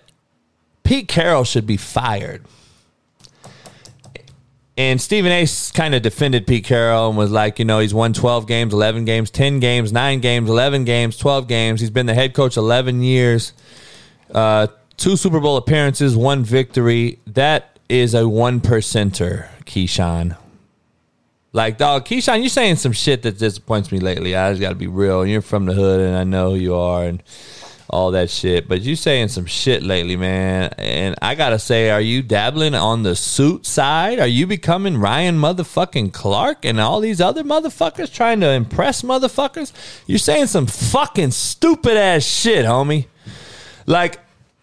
[0.82, 2.44] Pete Carroll should be fired.
[4.76, 5.46] And Stephen A.
[5.72, 9.04] kind of defended Pete Carroll and was like, you know, he's won 12 games, 11
[9.04, 11.80] games, 10 games, 9 games, 11 games, 12 games.
[11.80, 13.52] He's been the head coach 11 years,
[14.34, 17.20] uh, two Super Bowl appearances, one victory.
[17.26, 20.36] That is a one percenter, Keyshawn.
[21.52, 24.36] Like, dog, Keyshawn, you're saying some shit that disappoints me lately.
[24.36, 25.26] I just got to be real.
[25.26, 27.22] You're from the hood, and I know who you are, and
[27.90, 28.68] all that shit.
[28.68, 30.72] But you saying some shit lately, man.
[30.78, 34.20] And I gotta say, are you dabbling on the suit side?
[34.20, 39.72] Are you becoming Ryan motherfucking Clark and all these other motherfuckers trying to impress motherfuckers?
[40.06, 43.06] You're saying some fucking stupid ass shit, homie.
[43.86, 44.18] Like.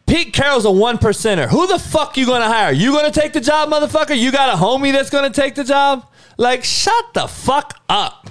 [0.06, 1.50] Pete Carroll's a one percenter.
[1.50, 2.72] Who the fuck you gonna hire?
[2.72, 4.18] You gonna take the job, motherfucker?
[4.18, 6.08] You got a homie that's gonna take the job?
[6.38, 8.30] Like, shut the fuck up.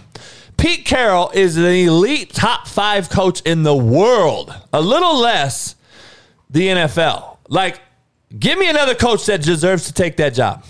[0.57, 4.55] Pete Carroll is an elite top five coach in the world.
[4.73, 5.75] A little less
[6.49, 7.37] the NFL.
[7.49, 7.81] Like,
[8.39, 10.65] give me another coach that deserves to take that job.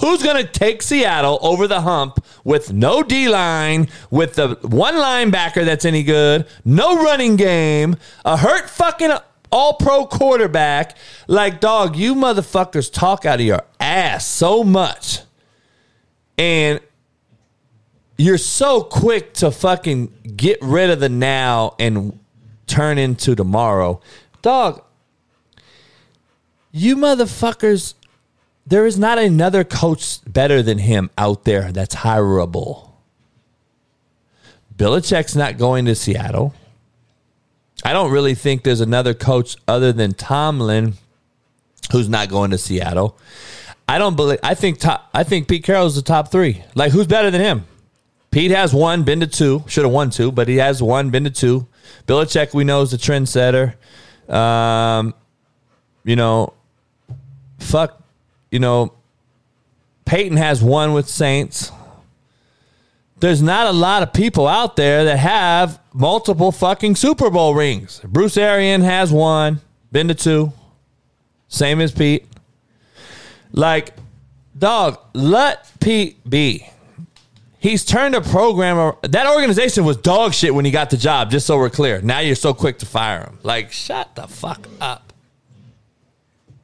[0.00, 4.94] Who's going to take Seattle over the hump with no D line, with the one
[4.94, 9.12] linebacker that's any good, no running game, a hurt fucking
[9.52, 10.96] all pro quarterback?
[11.28, 15.20] Like, dog, you motherfuckers talk out of your ass so much.
[16.36, 16.80] And
[18.16, 22.18] you're so quick to fucking get rid of the now and
[22.66, 24.00] turn into tomorrow.
[24.42, 24.82] Dog,
[26.70, 27.94] you motherfuckers,
[28.66, 32.90] there is not another coach better than him out there that's hireable.
[34.76, 36.54] Belichick's not going to Seattle.
[37.84, 40.94] I don't really think there's another coach other than Tomlin
[41.92, 43.18] who's not going to Seattle.
[43.88, 44.38] I don't believe.
[44.42, 45.10] I think top.
[45.12, 46.62] I think Pete Carroll's the top three.
[46.74, 47.66] Like who's better than him?
[48.30, 49.62] Pete has one, been to two.
[49.68, 51.68] Should have won two, but he has one, been to two.
[52.06, 53.74] Belichick, we know, is the trendsetter.
[54.28, 55.14] Um,
[56.02, 56.52] you know,
[57.60, 58.02] fuck,
[58.50, 58.92] you know,
[60.04, 61.70] Payton has one with Saints.
[63.20, 68.00] There's not a lot of people out there that have multiple fucking Super Bowl rings.
[68.04, 69.60] Bruce Arian has one,
[69.92, 70.52] been to two.
[71.48, 72.26] Same as Pete.
[73.54, 73.94] Like,
[74.58, 76.68] dog, let Pete be.
[77.60, 78.94] He's turned a program.
[79.02, 81.30] That organization was dog shit when he got the job.
[81.30, 82.02] Just so we're clear.
[82.02, 83.38] Now you're so quick to fire him.
[83.42, 85.12] Like, shut the fuck up.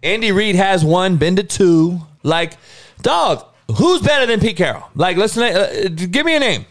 [0.03, 2.01] Andy Reid has one, been to two.
[2.23, 2.55] Like,
[3.01, 4.91] dog, who's better than Pete Carroll?
[4.95, 6.67] Like, listen, uh, give me a name.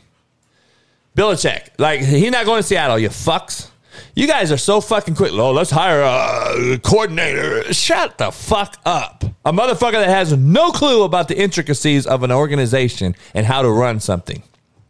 [1.15, 1.69] Belichick.
[1.77, 3.69] Like, he's not going to Seattle, you fucks.
[4.15, 5.31] You guys are so fucking quick.
[5.33, 7.73] Oh, let's hire a coordinator.
[7.73, 9.23] Shut the fuck up.
[9.45, 13.69] A motherfucker that has no clue about the intricacies of an organization and how to
[13.69, 14.43] run something.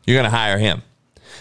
[0.05, 0.81] You're going to hire him.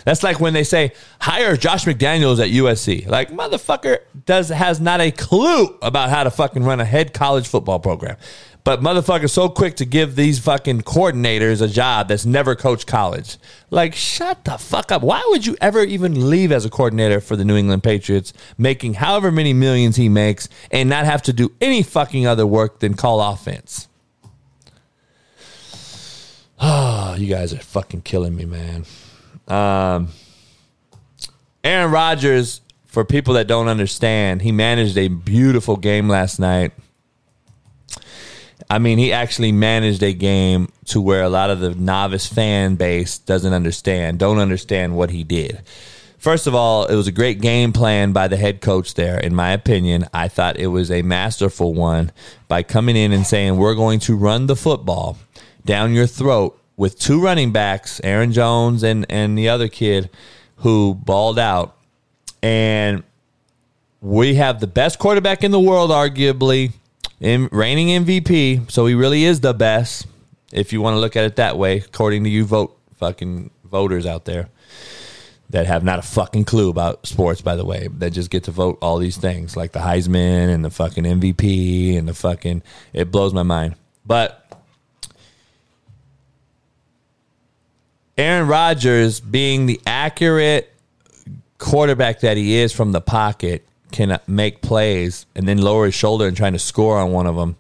[0.05, 3.07] That's like when they say hire Josh McDaniels at USC.
[3.07, 7.49] Like motherfucker does has not a clue about how to fucking run a head college
[7.49, 8.17] football program.
[8.65, 13.39] But motherfucker's so quick to give these fucking coordinators a job that's never coached college.
[13.71, 15.03] Like shut the fuck up.
[15.03, 18.95] Why would you ever even leave as a coordinator for the New England Patriots, making
[18.95, 22.95] however many millions he makes and not have to do any fucking other work than
[22.95, 23.89] call offense?
[26.61, 28.85] Oh, you guys are fucking killing me, man.
[29.47, 30.09] Um,
[31.65, 36.73] Aaron Rodgers, for people that don't understand, he managed a beautiful game last night.
[38.71, 42.75] I mean, he actually managed a game to where a lot of the novice fan
[42.75, 45.63] base doesn't understand, don't understand what he did.
[46.19, 49.35] First of all, it was a great game plan by the head coach there, in
[49.35, 50.07] my opinion.
[50.13, 52.11] I thought it was a masterful one
[52.49, 55.17] by coming in and saying, We're going to run the football
[55.65, 60.11] down your throat with two running backs, Aaron Jones and, and the other kid
[60.57, 61.77] who balled out.
[62.43, 63.05] And
[64.01, 66.73] we have the best quarterback in the world, arguably,
[67.21, 68.71] in reigning MVP.
[68.71, 70.07] So he really is the best,
[70.53, 74.07] if you want to look at it that way, according to you vote fucking voters
[74.07, 74.49] out there
[75.51, 78.51] that have not a fucking clue about sports, by the way, that just get to
[78.51, 82.63] vote all these things like the Heisman and the fucking MVP and the fucking.
[82.93, 83.75] It blows my mind.
[84.05, 84.45] But
[88.19, 90.73] Aaron Rodgers, being the accurate
[91.57, 96.27] quarterback that he is from the pocket, can make plays and then lower his shoulder
[96.27, 97.57] and trying to score on one of them.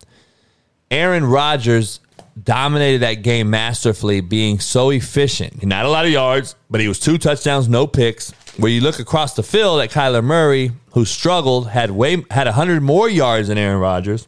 [0.90, 2.00] Aaron Rodgers
[2.42, 5.64] dominated that game masterfully, being so efficient.
[5.64, 8.30] Not a lot of yards, but he was two touchdowns, no picks.
[8.56, 12.82] Where you look across the field at Kyler Murray, who struggled, had way had hundred
[12.82, 14.26] more yards than Aaron Rodgers,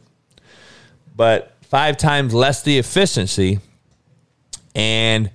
[1.16, 3.58] but five times less the efficiency,
[4.74, 5.30] and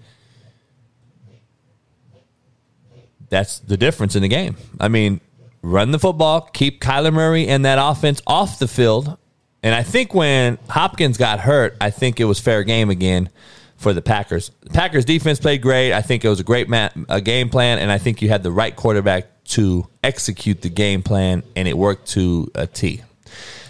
[3.29, 4.55] that's the difference in the game.
[4.79, 5.19] I mean,
[5.65, 9.17] run the football, keep Kyler Murray and that offense off the field.
[9.63, 13.29] And I think when Hopkins got hurt, I think it was fair game again
[13.75, 14.51] for the Packers.
[14.61, 15.91] The Packers defense played great.
[15.91, 18.43] I think it was a great ma- a game plan, and I think you had
[18.43, 23.01] the right quarterback to execute the game plan, and it worked to a T.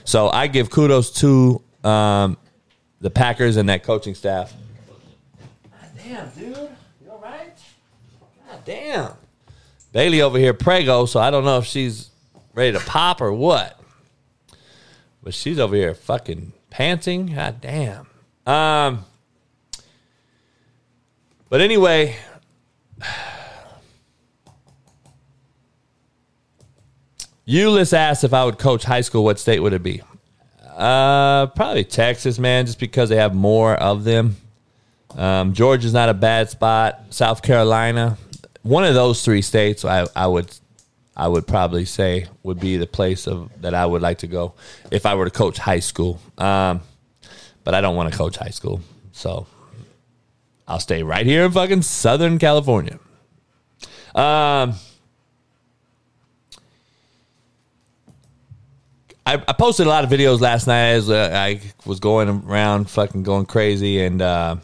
[0.04, 2.38] So I give kudos to um,
[3.00, 4.54] the Packers and that coaching staff.
[6.04, 6.56] Damn, dude,
[7.04, 7.58] you all right?
[8.48, 9.12] God damn.
[9.96, 12.10] Bailey over here prego, so I don't know if she's
[12.54, 13.80] ready to pop or what.
[15.24, 17.28] But she's over here fucking panting.
[17.28, 18.06] God damn.
[18.46, 19.06] Um
[21.48, 22.18] But anyway,
[27.48, 30.02] Euless asked if I would coach high school, what state would it be?
[30.76, 34.36] Uh probably Texas, man, just because they have more of them.
[35.18, 37.00] Um, Georgia's not a bad spot.
[37.12, 38.18] South Carolina,
[38.66, 40.52] one of those three states, I, I would,
[41.16, 44.56] I would probably say would be the place of that I would like to go
[44.90, 46.20] if I were to coach high school.
[46.40, 46.82] Um,
[47.64, 49.46] but I don't want to coach high school, so
[50.68, 52.98] I'll stay right here in fucking Southern California.
[54.16, 54.74] Um,
[59.28, 62.90] I, I posted a lot of videos last night as uh, I was going around,
[62.90, 64.24] fucking going crazy, and.
[64.24, 64.56] Uh,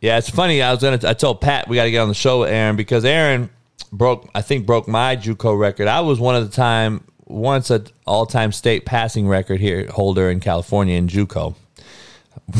[0.00, 0.62] yeah, it's funny.
[0.62, 0.98] I was gonna.
[1.04, 3.50] I told Pat we got to get on the show with Aaron because Aaron
[3.92, 4.28] broke.
[4.34, 5.88] I think broke my JUCO record.
[5.88, 10.30] I was one of the time once a all time state passing record here holder
[10.30, 11.54] in California in JUCO.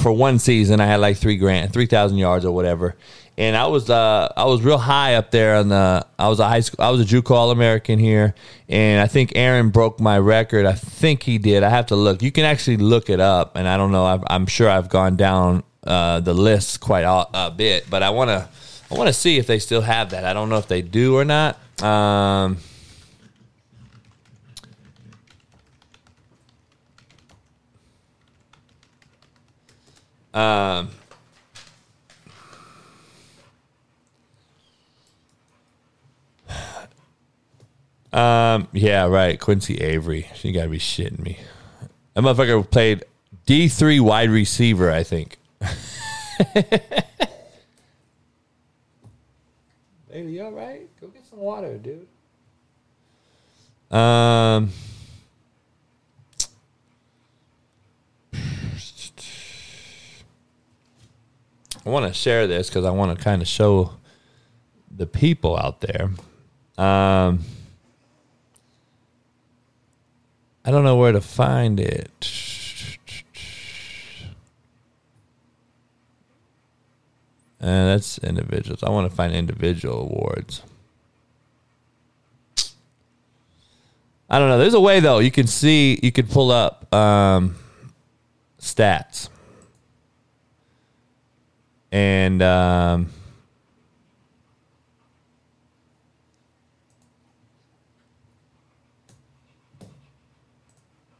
[0.02, 2.94] For one season, I had like three grand, three thousand yards or whatever,
[3.38, 6.06] and I was uh I was real high up there on the.
[6.18, 6.84] I was a high school.
[6.84, 8.34] I was a JUCO All American here,
[8.68, 10.66] and I think Aaron broke my record.
[10.66, 11.62] I think he did.
[11.62, 12.22] I have to look.
[12.22, 14.04] You can actually look it up, and I don't know.
[14.04, 18.10] I've, I'm sure I've gone down uh, the list quite a, a bit, but I
[18.10, 18.48] want to
[18.90, 20.24] I want to see if they still have that.
[20.24, 21.56] I don't know if they do or not.
[21.80, 22.58] Um,
[30.34, 30.90] um,
[38.12, 39.38] um, yeah, right.
[39.38, 40.28] Quincy Avery.
[40.34, 41.38] She got to be shitting me.
[42.14, 43.04] That motherfucker played
[43.46, 44.90] D three wide receiver.
[44.90, 45.38] I think.
[50.10, 50.88] Bailey, you all right?
[51.00, 52.06] Go get some water, dude.
[53.90, 54.70] Um.
[61.84, 63.94] I want to share this because I want to kind of show
[64.94, 66.10] the people out there.
[66.76, 67.40] Um,
[70.64, 72.59] I don't know where to find it.
[77.60, 78.82] Uh, that's individuals.
[78.82, 80.62] I want to find individual awards.
[84.30, 84.58] I don't know.
[84.58, 85.18] There's a way though.
[85.18, 85.98] You can see.
[86.02, 87.56] You could pull up um,
[88.60, 89.28] stats,
[91.90, 93.10] and um,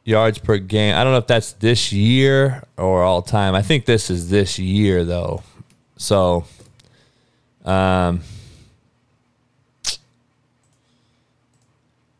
[0.04, 0.94] yards per game.
[0.94, 3.54] I don't know if that's this year or all time.
[3.54, 5.42] I think this is this year though.
[6.00, 6.46] So,
[7.62, 8.22] um,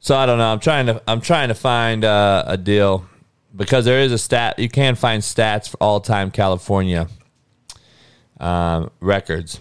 [0.01, 0.53] so I don't know.
[0.53, 3.07] I'm trying to I'm trying to find uh, a deal
[3.57, 7.09] because there is a stat you can find stats for all time California
[8.39, 9.61] um, records,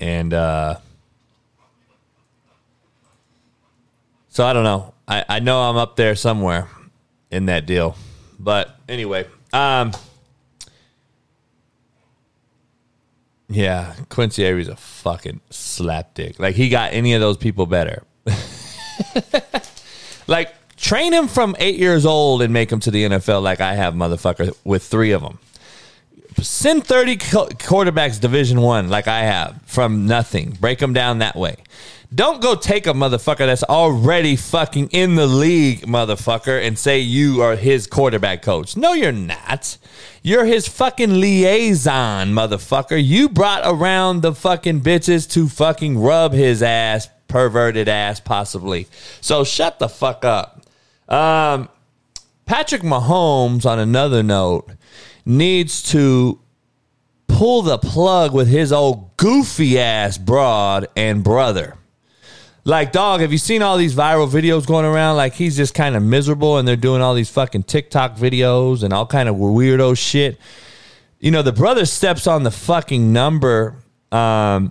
[0.00, 0.78] and uh,
[4.28, 4.92] so I don't know.
[5.06, 6.68] I, I know I'm up there somewhere
[7.30, 7.94] in that deal,
[8.40, 9.92] but anyway, um.
[13.52, 16.38] Yeah, Quincy Avery's a fucking slapdick.
[16.38, 18.04] Like he got any of those people better.
[20.26, 23.74] like train him from eight years old and make him to the NFL like I
[23.74, 25.38] have, motherfucker, with three of them.
[26.40, 30.56] Send thirty quarterbacks Division One like I have from nothing.
[30.60, 31.56] Break them down that way.
[32.14, 37.40] Don't go take a motherfucker that's already fucking in the league, motherfucker, and say you
[37.40, 38.76] are his quarterback coach.
[38.76, 39.78] No, you're not.
[40.22, 43.02] You're his fucking liaison, motherfucker.
[43.02, 48.88] You brought around the fucking bitches to fucking rub his ass, perverted ass, possibly.
[49.22, 50.66] So shut the fuck up.
[51.08, 51.70] Um,
[52.44, 54.70] Patrick Mahomes, on another note,
[55.24, 56.40] needs to
[57.26, 61.76] pull the plug with his old goofy ass broad and brother.
[62.64, 65.16] Like, dog, have you seen all these viral videos going around?
[65.16, 68.92] Like, he's just kind of miserable, and they're doing all these fucking TikTok videos and
[68.92, 70.38] all kind of weirdo shit.
[71.18, 73.76] You know, the brother steps on the fucking number
[74.12, 74.70] um,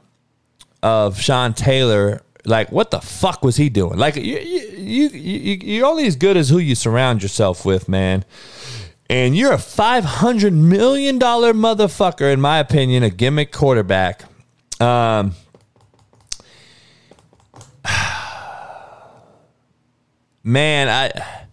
[0.81, 2.21] of Sean Taylor.
[2.45, 3.97] Like, what the fuck was he doing?
[3.97, 8.23] Like, you, you, you, you're only as good as who you surround yourself with, man.
[9.09, 14.23] And you're a $500 million motherfucker, in my opinion, a gimmick quarterback.
[14.79, 15.33] Um,
[20.43, 21.45] man, I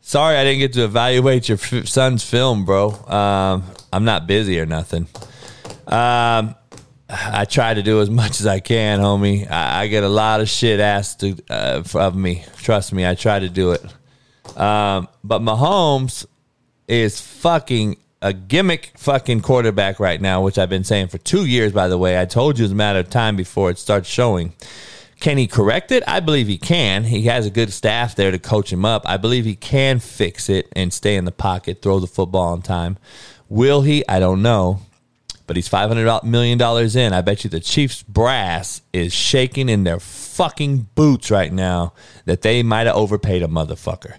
[0.00, 2.90] sorry I didn't get to evaluate your f- son's film, bro.
[2.90, 5.06] Um, I'm not busy or nothing.
[5.86, 6.54] Um,
[7.08, 9.50] I try to do as much as I can, homie.
[9.50, 12.44] I, I get a lot of shit asked to, uh, of me.
[12.58, 13.82] Trust me, I try to do it.
[14.56, 16.26] Um, but Mahomes
[16.86, 21.72] is fucking a gimmick fucking quarterback right now, which I've been saying for two years,
[21.72, 22.20] by the way.
[22.20, 24.52] I told you it's a matter of time before it starts showing.
[25.20, 26.02] Can he correct it?
[26.06, 27.04] I believe he can.
[27.04, 29.02] He has a good staff there to coach him up.
[29.04, 32.62] I believe he can fix it and stay in the pocket, throw the football on
[32.62, 32.96] time.
[33.50, 34.06] Will he?
[34.08, 34.80] I don't know.
[35.46, 36.60] But he's $500 million
[36.96, 37.12] in.
[37.12, 41.92] I bet you the Chiefs brass is shaking in their fucking boots right now
[42.24, 44.18] that they might have overpaid a motherfucker.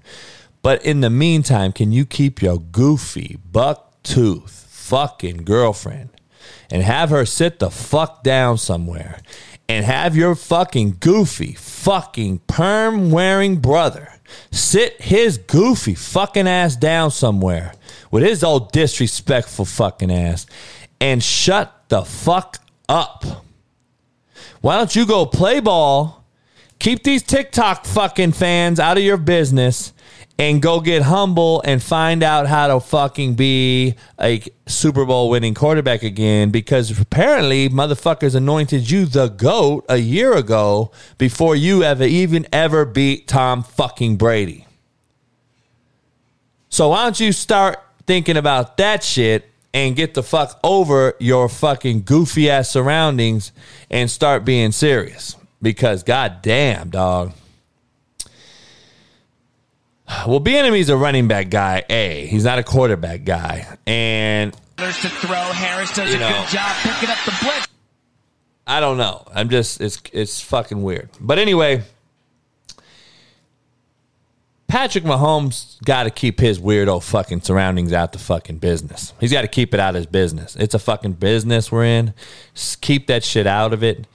[0.61, 6.09] But in the meantime, can you keep your goofy, buck tooth fucking girlfriend
[6.69, 9.21] and have her sit the fuck down somewhere
[9.71, 14.11] and have your fucking goofy, fucking perm wearing brother
[14.51, 17.73] sit his goofy fucking ass down somewhere
[18.11, 20.45] with his old disrespectful fucking ass
[20.99, 22.57] and shut the fuck
[22.89, 23.23] up.
[24.59, 26.25] Why don't you go play ball?
[26.79, 29.93] Keep these TikTok fucking fans out of your business
[30.41, 35.53] and go get humble and find out how to fucking be a Super Bowl winning
[35.53, 42.05] quarterback again because apparently motherfuckers anointed you the GOAT a year ago before you ever
[42.05, 44.65] even ever beat Tom fucking Brady.
[46.69, 47.77] So why don't you start
[48.07, 53.51] thinking about that shit and get the fuck over your fucking goofy ass surroundings
[53.91, 55.35] and start being serious?
[55.61, 57.33] Because goddamn, dog.
[60.27, 61.83] Well, Bieniemy's a running back guy.
[61.89, 65.35] A, he's not a quarterback guy, and to throw.
[65.35, 66.29] Harris does a know.
[66.29, 67.67] good job picking up the blitz.
[68.67, 69.25] I don't know.
[69.33, 71.09] I'm just it's it's fucking weird.
[71.19, 71.83] But anyway,
[74.67, 79.13] Patrick Mahomes got to keep his weirdo fucking surroundings out the fucking business.
[79.19, 80.55] He's got to keep it out of his business.
[80.55, 82.13] It's a fucking business we're in.
[82.53, 84.07] Just keep that shit out of it,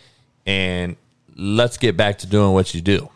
[0.47, 0.97] and
[1.37, 3.09] let's get back to doing what you do.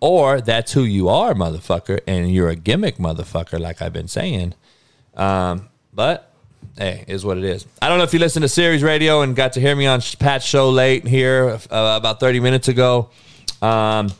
[0.00, 4.54] Or that's who you are, motherfucker, and you're a gimmick motherfucker, like I've been saying.
[5.14, 6.30] Um, but
[6.76, 7.66] hey, is what it is.
[7.80, 10.00] I don't know if you listened to Sirius Radio and got to hear me on
[10.18, 13.10] Pat's show late here uh, about 30 minutes ago.
[13.62, 14.10] Um,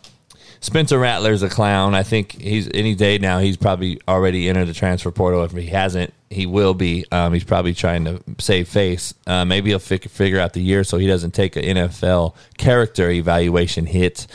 [0.61, 1.95] Spencer Rattler's a clown.
[1.95, 3.39] I think he's any day now.
[3.39, 5.45] He's probably already entered the transfer portal.
[5.45, 7.05] If he hasn't, he will be.
[7.13, 9.15] Um, he's probably trying to save face.
[9.27, 13.11] Uh, maybe he'll fi- figure out the year so he doesn't take an NFL character
[13.11, 14.27] evaluation hit.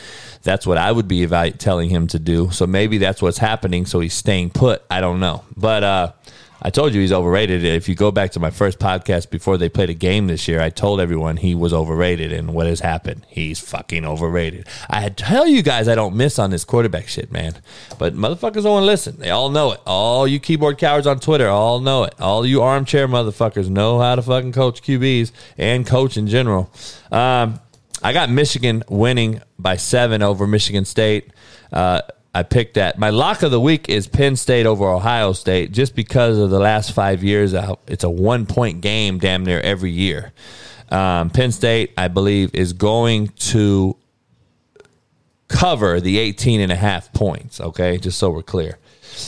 [0.43, 2.51] That's what I would be telling him to do.
[2.51, 3.85] So maybe that's what's happening.
[3.85, 4.83] So he's staying put.
[4.89, 5.83] I don't know, but.
[5.83, 6.11] Uh,
[6.63, 7.63] I told you he's overrated.
[7.63, 10.61] If you go back to my first podcast before they played a game this year,
[10.61, 12.31] I told everyone he was overrated.
[12.31, 13.25] And what has happened?
[13.29, 14.67] He's fucking overrated.
[14.87, 17.55] I tell you guys I don't miss on this quarterback shit, man.
[17.97, 19.17] But motherfuckers don't want to listen.
[19.17, 19.81] They all know it.
[19.87, 22.13] All you keyboard cowards on Twitter all know it.
[22.19, 26.71] All you armchair motherfuckers know how to fucking coach QBs and coach in general.
[27.11, 27.59] Um,
[28.03, 31.31] I got Michigan winning by seven over Michigan State.
[31.71, 32.01] Uh,
[32.33, 32.97] I picked that.
[32.97, 36.59] My lock of the week is Penn State over Ohio State, just because of the
[36.59, 37.53] last five years.
[37.87, 40.31] It's a one point game damn near every year.
[40.89, 43.97] Um, Penn State, I believe, is going to
[45.47, 47.59] cover the 18 and a half points.
[47.59, 48.77] Okay, just so we're clear.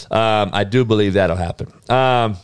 [0.09, 1.71] Um, I do believe that'll happen.
[1.89, 2.37] Um,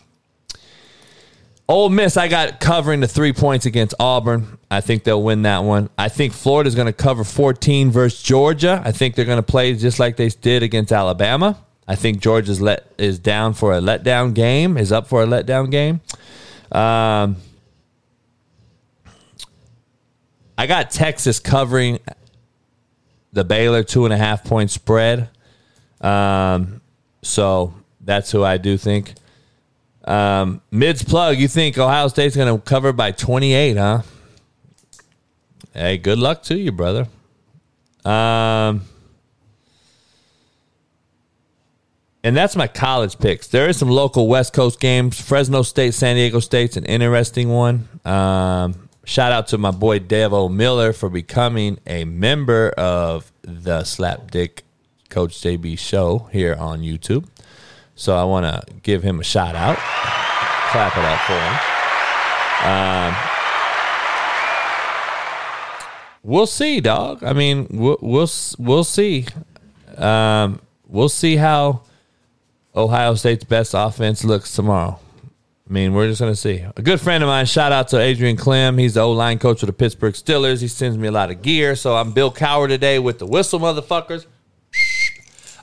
[1.69, 4.57] Ole Miss, I got covering the three points against Auburn.
[4.71, 5.91] I think they'll win that one.
[5.99, 8.81] I think Florida's going to cover 14 versus Georgia.
[8.83, 11.63] I think they're going to play just like they did against Alabama.
[11.87, 14.77] I think Georgia's let is down for a letdown game.
[14.77, 16.01] Is up for a letdown game.
[16.71, 17.37] Um,
[20.57, 21.99] I got Texas covering
[23.31, 25.29] the Baylor two and a half point spread.
[26.01, 26.81] Um,
[27.21, 29.13] so that's who I do think.
[30.05, 34.01] Um, Mids plug, you think Ohio State's going to cover by 28, huh?
[35.73, 37.07] Hey, good luck to you, brother.
[38.05, 38.81] Um,
[42.23, 43.47] and that's my college picks.
[43.47, 45.19] There is some local West Coast games.
[45.21, 47.87] Fresno State, San Diego State's an interesting one.
[48.03, 54.61] Um, shout out to my boy Devo Miller for becoming a member of the Slapdick
[55.09, 57.27] Coach JB show here on YouTube.
[57.99, 59.75] So I want to give him a shout out.
[60.71, 61.59] Clap it up for him.
[62.71, 63.13] Um,
[66.23, 67.25] we'll see, dog.
[67.25, 69.25] I mean, we'll we'll, we'll see.
[69.97, 71.81] Um, we'll see how
[72.73, 74.97] Ohio State's best offense looks tomorrow.
[75.69, 76.63] I mean, we're just going to see.
[76.77, 78.79] A good friend of mine, shout out to Adrian Klemm.
[78.79, 80.61] He's the O line coach of the Pittsburgh Steelers.
[80.61, 81.75] He sends me a lot of gear.
[81.75, 84.25] So I'm Bill Cowher today with the whistle, motherfuckers.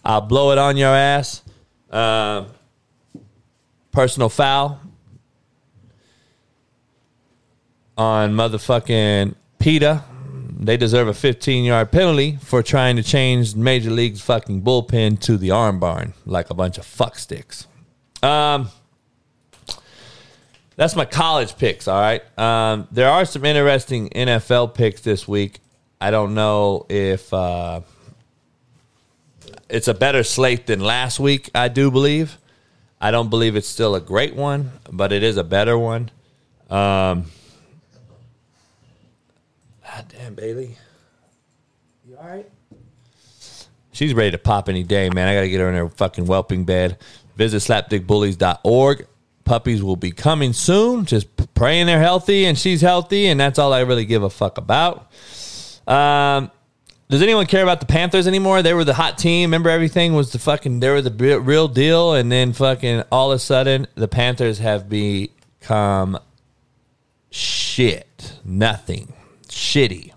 [0.04, 1.40] I'll blow it on your ass.
[1.96, 2.44] Uh,
[3.90, 4.78] personal foul
[7.96, 10.04] on motherfucking PETA.
[10.58, 15.38] They deserve a 15 yard penalty for trying to change Major League's fucking bullpen to
[15.38, 17.66] the arm barn like a bunch of fuck sticks.
[18.22, 18.68] Um,
[20.76, 22.22] that's my college picks, all right?
[22.38, 25.60] Um, there are some interesting NFL picks this week.
[25.98, 27.32] I don't know if.
[27.32, 27.80] Uh,
[29.68, 32.38] it's a better slate than last week, I do believe.
[33.00, 36.10] I don't believe it's still a great one, but it is a better one.
[36.70, 37.26] Um,
[39.84, 40.76] God damn, Bailey.
[42.08, 42.48] You all right?
[43.92, 45.28] She's ready to pop any day, man.
[45.28, 46.98] I got to get her in her fucking whelping bed.
[47.36, 49.06] Visit slapdickbullies.org.
[49.44, 51.04] Puppies will be coming soon.
[51.04, 54.58] Just praying they're healthy and she's healthy, and that's all I really give a fuck
[54.58, 55.10] about.
[55.86, 56.50] Um,
[57.08, 58.62] does anyone care about the Panthers anymore?
[58.62, 59.50] They were the hot team.
[59.50, 60.80] Remember, everything was the fucking.
[60.80, 64.88] They were the real deal, and then fucking all of a sudden, the Panthers have
[64.88, 66.18] become
[67.30, 68.32] shit.
[68.44, 69.12] Nothing.
[69.48, 70.12] Shitty.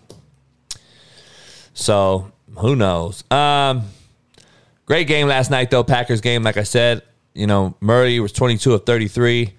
[1.74, 3.24] So who knows?
[3.32, 3.84] Um,
[4.86, 5.84] great game last night though.
[5.84, 7.04] Packers game, like I said.
[7.34, 9.54] You know, Murray was twenty two of thirty three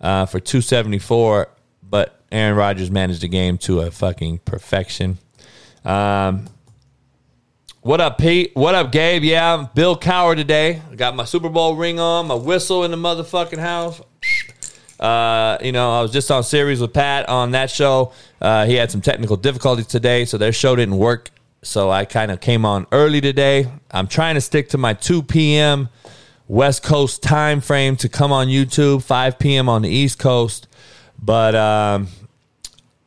[0.00, 1.48] uh, for two seventy four,
[1.82, 5.18] but Aaron Rodgers managed the game to a fucking perfection.
[5.84, 6.46] Um,
[7.86, 8.50] what up, Pete?
[8.54, 9.22] What up, Gabe?
[9.22, 10.82] Yeah, I'm Bill Cowher today.
[10.90, 14.00] I got my Super Bowl ring on, my whistle in the motherfucking house.
[14.98, 18.12] Uh, you know, I was just on Sirius with Pat on that show.
[18.40, 21.30] Uh, he had some technical difficulties today, so their show didn't work.
[21.62, 23.70] So I kind of came on early today.
[23.92, 25.88] I'm trying to stick to my 2 p.m.
[26.48, 29.68] West Coast time frame to come on YouTube, 5 p.m.
[29.68, 30.66] on the East Coast.
[31.22, 32.08] But um,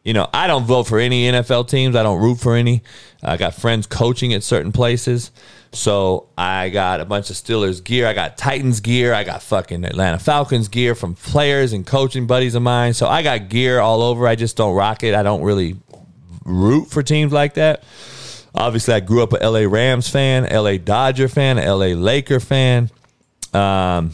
[0.03, 1.95] you know, I don't vote for any NFL teams.
[1.95, 2.83] I don't root for any.
[3.21, 5.31] I got friends coaching at certain places.
[5.71, 8.07] So I got a bunch of Steelers gear.
[8.07, 9.13] I got Titans gear.
[9.13, 12.93] I got fucking Atlanta Falcons gear from players and coaching buddies of mine.
[12.93, 14.27] So I got gear all over.
[14.27, 15.13] I just don't rock it.
[15.13, 15.75] I don't really
[16.43, 17.83] root for teams like that.
[18.55, 22.89] Obviously, I grew up a LA Rams fan, LA Dodger fan, LA Laker fan,
[23.53, 24.11] um,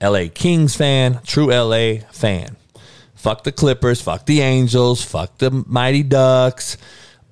[0.00, 2.56] LA Kings fan, true LA fan.
[3.26, 6.76] Fuck the Clippers, fuck the Angels, fuck the Mighty Ducks,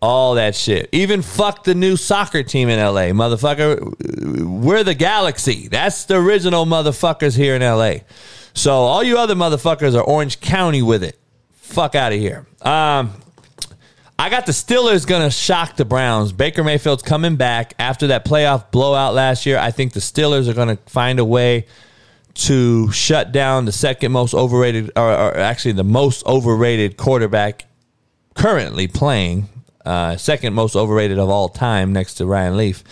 [0.03, 0.89] all that shit.
[0.91, 4.43] Even fuck the new soccer team in LA, motherfucker.
[4.45, 5.69] We're the Galaxy.
[5.69, 7.99] That's the original motherfuckers here in LA.
[8.55, 11.17] So all you other motherfuckers are Orange County with it.
[11.53, 12.45] Fuck out of here.
[12.63, 13.13] Um,
[14.19, 16.33] I got the Steelers going to shock the Browns.
[16.33, 19.59] Baker Mayfield's coming back after that playoff blowout last year.
[19.59, 21.67] I think the Steelers are going to find a way
[22.35, 27.67] to shut down the second most overrated, or, or actually the most overrated quarterback
[28.35, 29.49] currently playing,
[29.85, 32.83] uh, second most overrated of all time next to Ryan Leaf.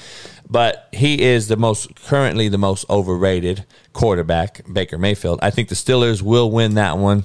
[0.49, 5.40] But he is the most currently the most overrated quarterback, Baker Mayfield.
[5.43, 7.24] I think the Steelers will win that one.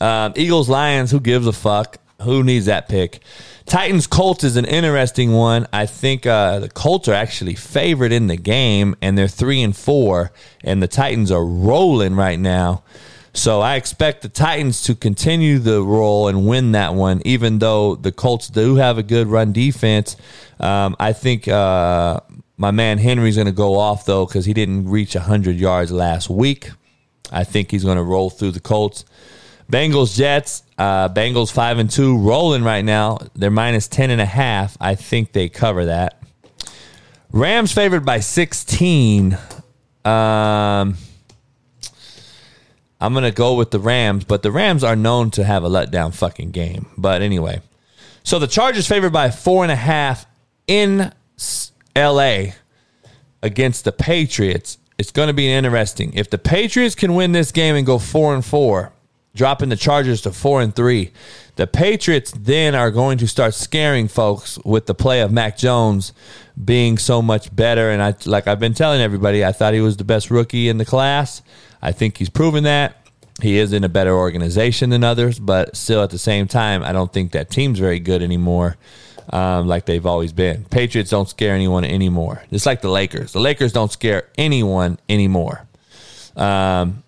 [0.00, 1.96] Um, Eagles Lions, who gives a fuck?
[2.22, 3.20] Who needs that pick?
[3.64, 5.68] Titans Colts is an interesting one.
[5.72, 9.76] I think uh, the Colts are actually favored in the game, and they're three and
[9.76, 10.32] four,
[10.64, 12.82] and the Titans are rolling right now.
[13.34, 17.94] So I expect the Titans to continue the roll and win that one, even though
[17.94, 20.16] the Colts do have a good run defense.
[20.58, 22.18] Um, I think uh,
[22.56, 26.28] my man Henry's going to go off though because he didn't reach 100 yards last
[26.28, 26.70] week.
[27.30, 29.04] I think he's going to roll through the Colts.
[29.70, 30.64] Bengals Jets.
[30.78, 33.18] Uh, Bengals five and two rolling right now.
[33.34, 34.76] They're minus ten and a half.
[34.80, 36.22] I think they cover that.
[37.32, 39.36] Rams favored by sixteen.
[40.04, 40.96] Um,
[43.00, 46.14] I'm gonna go with the Rams, but the Rams are known to have a letdown
[46.14, 46.86] fucking game.
[46.96, 47.60] But anyway,
[48.22, 50.26] so the Chargers favored by four and a half
[50.68, 51.12] in
[51.96, 52.54] L.A.
[53.42, 54.78] against the Patriots.
[54.98, 56.12] It's going to be interesting.
[56.14, 58.92] If the Patriots can win this game and go four and four,
[59.34, 61.12] dropping the Chargers to four and three.
[61.56, 66.12] The Patriots then are going to start scaring folks with the play of Mac Jones
[66.62, 67.90] being so much better.
[67.90, 70.78] And I, like I've been telling everybody, I thought he was the best rookie in
[70.78, 71.42] the class.
[71.82, 72.96] I think he's proven that.
[73.40, 76.92] He is in a better organization than others, but still at the same time, I
[76.92, 78.76] don't think that team's very good anymore.
[79.30, 80.64] Um, like they've always been.
[80.64, 82.42] Patriots don't scare anyone anymore.
[82.50, 83.32] It's like the Lakers.
[83.32, 85.66] The Lakers don't scare anyone anymore.
[86.34, 87.04] Um,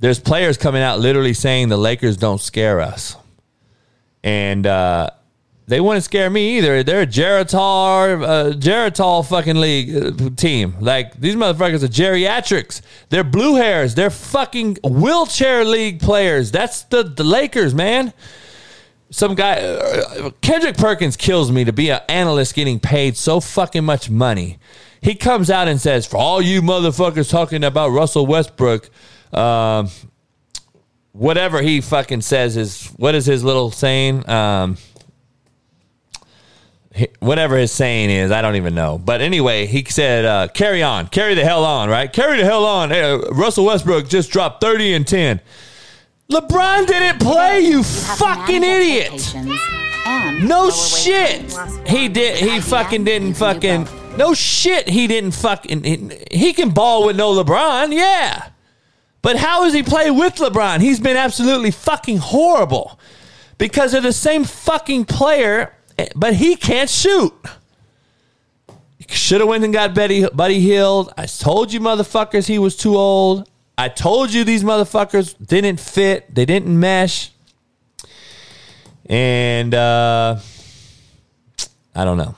[0.00, 3.16] there's players coming out literally saying the Lakers don't scare us.
[4.22, 5.10] And uh,
[5.66, 6.82] they wouldn't scare me either.
[6.82, 10.74] They're a Geritol, uh, Geritol fucking league uh, team.
[10.80, 12.80] Like these motherfuckers are geriatrics.
[13.10, 13.94] They're blue hairs.
[13.94, 16.50] They're fucking wheelchair league players.
[16.50, 18.12] That's the, the Lakers, man.
[19.10, 23.84] Some guy, uh, Kendrick Perkins kills me to be an analyst getting paid so fucking
[23.84, 24.58] much money.
[25.02, 28.90] He comes out and says, for all you motherfuckers talking about Russell Westbrook,
[29.32, 29.88] um,
[31.12, 34.28] whatever he fucking says is what is his little saying?
[34.28, 34.76] Um,
[37.20, 38.98] whatever his saying is, I don't even know.
[38.98, 42.12] But anyway, he said, uh, "Carry on, carry the hell on, right?
[42.12, 45.40] Carry the hell on." Hey, Russell Westbrook just dropped thirty and ten.
[46.30, 49.34] LeBron didn't play, you fucking idiot.
[50.42, 51.52] No shit.
[51.86, 52.36] He did.
[52.38, 53.88] He fucking didn't fucking.
[54.16, 54.88] No shit.
[54.88, 55.84] He didn't fucking.
[55.84, 57.92] He, he can ball with no LeBron.
[57.92, 58.48] Yeah.
[59.22, 60.80] But how does he play with LeBron?
[60.80, 62.98] He's been absolutely fucking horrible
[63.58, 65.74] because they're the same fucking player,
[66.16, 67.34] but he can't shoot.
[69.08, 71.12] Should have went and got Betty, Buddy Hield.
[71.16, 73.48] I told you motherfuckers he was too old.
[73.76, 76.32] I told you these motherfuckers didn't fit.
[76.32, 77.32] They didn't mesh.
[79.06, 80.38] And uh,
[81.94, 82.36] I don't know.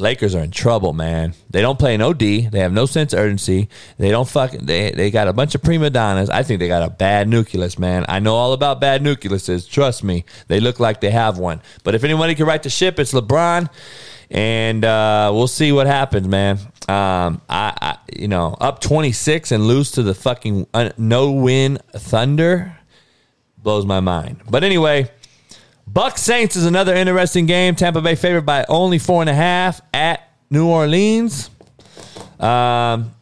[0.00, 1.34] Lakers are in trouble, man.
[1.50, 2.48] They don't play no D.
[2.48, 3.68] They have no sense of urgency.
[3.98, 4.66] They don't fucking.
[4.66, 6.30] They they got a bunch of prima donnas.
[6.30, 8.04] I think they got a bad nucleus, man.
[8.08, 9.68] I know all about bad nucleuses.
[9.68, 11.60] Trust me, they look like they have one.
[11.84, 13.68] But if anybody can write the ship, it's LeBron,
[14.30, 16.58] and uh, we'll see what happens, man.
[16.88, 21.30] Um, I, I you know up twenty six and lose to the fucking uh, no
[21.32, 22.76] win Thunder
[23.58, 24.40] blows my mind.
[24.48, 25.10] But anyway.
[25.92, 27.74] Buck Saints is another interesting game.
[27.74, 31.50] Tampa Bay favored by only four and a half at New Orleans.
[32.38, 33.12] Um,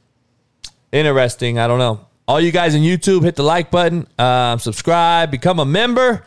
[0.93, 1.59] interesting.
[1.59, 2.07] I don't know.
[2.27, 6.27] All you guys in YouTube, hit the like button, uh, subscribe, become a member,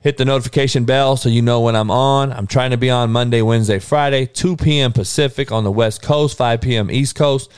[0.00, 2.32] hit the notification bell so you know when I'm on.
[2.32, 4.92] I'm trying to be on Monday, Wednesday, Friday, 2 p.m.
[4.92, 6.90] Pacific on the West Coast, 5 p.m.
[6.90, 7.48] East Coast.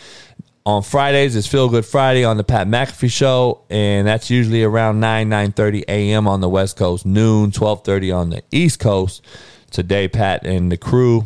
[0.65, 5.01] On Fridays is Feel Good Friday on the Pat McAfee Show, and that's usually around
[5.01, 6.29] 9, 9.30 a.m.
[6.29, 9.25] on the West Coast, noon, 12.30 on the East Coast.
[9.71, 11.25] Today, Pat and the crew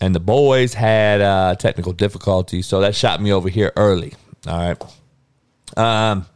[0.00, 4.14] and the boys had uh, technical difficulties, so that shot me over here early.
[4.48, 4.82] All right.
[5.76, 6.26] Um,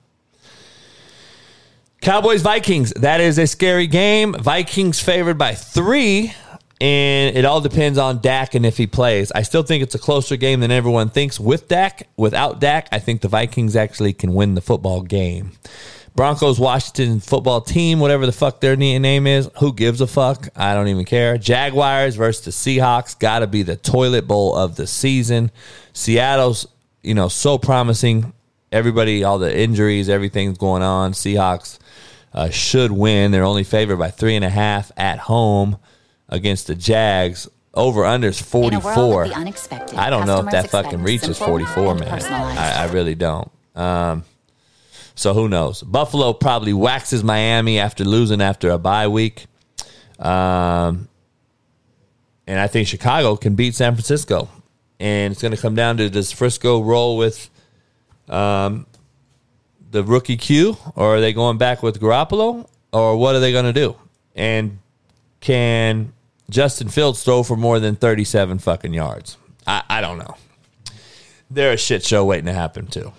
[2.01, 2.93] Cowboys Vikings.
[2.93, 4.35] That is a scary game.
[4.35, 6.33] Vikings favored by three,
[6.81, 9.33] and it all depends on Dak and if he plays.
[9.33, 12.09] I still think it's a closer game than everyone thinks with Dak.
[12.17, 15.53] Without Dak, I think the Vikings actually can win the football game.
[16.15, 19.51] Broncos Washington football team, whatever the fuck their name is.
[19.59, 20.49] Who gives a fuck?
[20.55, 21.39] I don't even care.
[21.39, 23.19] Jaguars versus the Seahawks.
[23.19, 25.51] Got to be the toilet bowl of the season.
[25.93, 26.67] Seattle's,
[27.03, 28.33] you know, so promising.
[28.73, 31.13] Everybody, all the injuries, everything's going on.
[31.13, 31.79] Seahawks
[32.35, 33.31] uh, should win.
[33.31, 35.79] They're only favored by three and a half at home
[36.29, 37.49] against the Jags.
[37.75, 39.27] Over under is 44.
[39.27, 42.09] I don't know if that fucking reaches 44, man.
[42.09, 43.51] I, I, really don't.
[43.75, 44.25] Um,
[45.15, 45.83] so who knows?
[45.83, 49.47] Buffalo probably waxes Miami after losing after a bye week.
[50.19, 51.09] Um,
[52.47, 54.49] and I think Chicago can beat San Francisco.
[54.99, 57.51] And it's going to come down to does Frisco roll with
[58.29, 58.87] um,
[59.91, 63.67] the rookie Q, or are they going back with Garoppolo, or what are they going
[63.67, 63.97] to do?
[64.35, 64.79] And
[65.41, 66.13] can
[66.49, 69.37] Justin Fields throw for more than 37 fucking yards?
[69.67, 70.37] I, I don't know.
[71.51, 73.13] They're a shit show waiting to happen, too.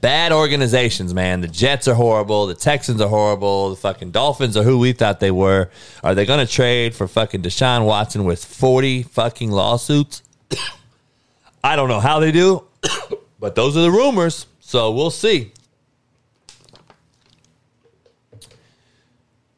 [0.00, 1.40] Bad organizations, man.
[1.40, 2.46] The Jets are horrible.
[2.46, 3.70] The Texans are horrible.
[3.70, 5.70] The fucking Dolphins are who we thought they were.
[6.04, 10.22] Are they going to trade for fucking Deshaun Watson with 40 fucking lawsuits?
[11.64, 12.64] I don't know how they do,
[13.40, 14.46] but those are the rumors.
[14.60, 15.52] So we'll see.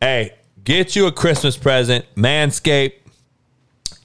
[0.01, 0.35] Hey,
[0.71, 2.05] get you a Christmas present.
[2.15, 2.95] Manscaped.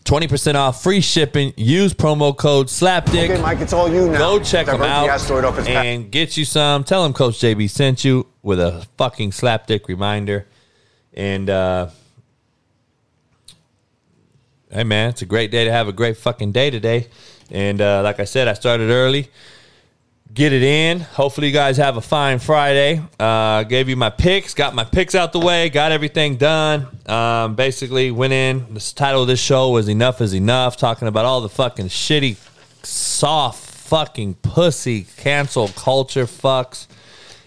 [0.04, 1.52] 20% off, free shipping.
[1.58, 3.32] Use promo code SLAPDICK.
[3.32, 4.20] Okay, Mike, it's all you now.
[4.20, 6.84] Go check them out the and get you some.
[6.84, 10.46] Tell them Coach JB sent you with a fucking slapdick reminder.
[11.16, 11.90] And, uh,
[14.70, 17.08] hey, man, it's a great day to have a great fucking day today.
[17.50, 19.30] And uh, like I said, I started early
[20.36, 21.00] get it in.
[21.00, 23.02] Hopefully, you guys have a fine Friday.
[23.18, 26.88] Uh, gave you my picks, got my picks out the way, got everything done.
[27.06, 28.74] Um, basically, went in.
[28.74, 32.36] The title of this show was Enough is Enough, talking about all the fucking shitty,
[32.84, 36.88] soft, fucking pussy cancel culture fucks.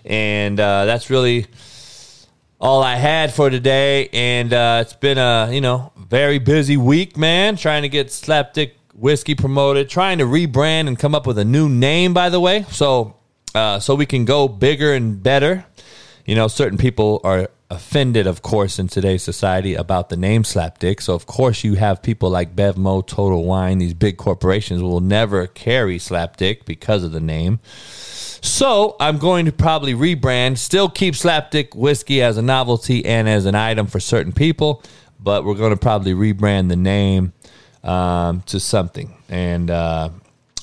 [0.06, 1.46] And uh, that's really
[2.58, 4.08] all I had for today.
[4.14, 8.72] And uh, it's been a, you know, very busy week, man, trying to get slapdick
[8.98, 12.64] whiskey promoted, trying to rebrand and come up with a new name, by the way.
[12.70, 13.16] So,
[13.54, 15.64] uh, so we can go bigger and better.
[16.26, 21.00] You know, certain people are offended, of course, in today's society about the name Slapdick.
[21.00, 25.46] So, of course, you have people like Bevmo, Total Wine, these big corporations will never
[25.46, 27.60] carry Slapdick because of the name.
[28.40, 33.46] So, I'm going to probably rebrand, still keep Slapdick whiskey as a novelty and as
[33.46, 34.82] an item for certain people,
[35.20, 37.32] but we're going to probably rebrand the name
[37.82, 39.14] um, to something.
[39.28, 40.10] And uh,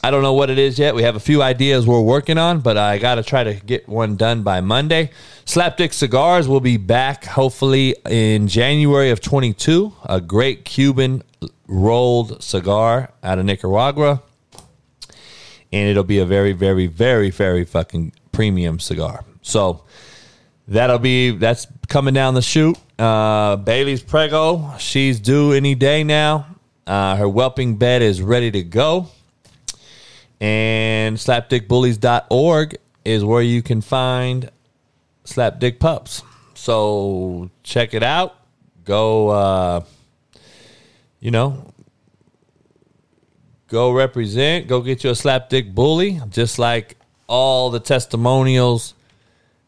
[0.06, 0.94] I don't know what it is yet.
[0.94, 3.90] We have a few ideas we're working on, but I got to try to get
[3.90, 5.10] one done by Monday.
[5.46, 9.94] Slapdick Cigars will be back hopefully in January of 22.
[10.06, 11.24] A great Cuban
[11.68, 14.22] rolled cigar out of Nicaragua.
[15.74, 19.26] And it'll be a very, very, very, very fucking premium cigar.
[19.42, 19.86] So
[20.68, 22.78] that'll be, that's coming down the chute.
[23.00, 26.46] Uh, Bailey's Prego, she's due any day now.
[26.88, 29.08] Uh, her whelping bed is ready to go.
[30.40, 34.52] And slapdickbullies.org is where you can find
[35.26, 36.24] slapdick pups.
[36.54, 38.36] So check it out.
[38.84, 39.86] Go, uh,
[41.20, 41.74] you know,
[43.68, 44.68] go represent.
[44.68, 48.94] Go get you a slapdick bully, just like all the testimonials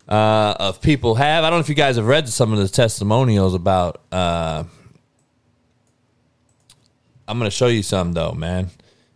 [0.07, 1.43] uh, of people have.
[1.43, 4.01] I don't know if you guys have read some of the testimonials about.
[4.11, 4.65] Uh,
[7.27, 8.69] I'm gonna show you some though, man.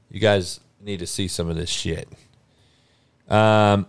[0.09, 2.09] You guys need to see some of this shit.
[3.29, 3.85] Um,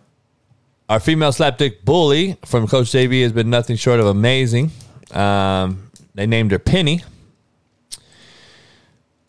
[0.89, 4.71] our female slapdick bully from Coach JB has been nothing short of amazing.
[5.11, 7.03] Um, they named her Penny.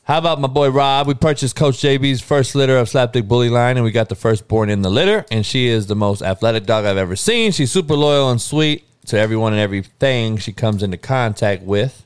[0.05, 1.07] How about my boy Rob?
[1.07, 4.69] We purchased Coach JB's first litter of slapdick bully line, and we got the firstborn
[4.69, 5.25] in the litter.
[5.31, 7.53] And she is the most athletic dog I've ever seen.
[7.53, 12.05] She's super loyal and sweet to everyone and everything she comes into contact with.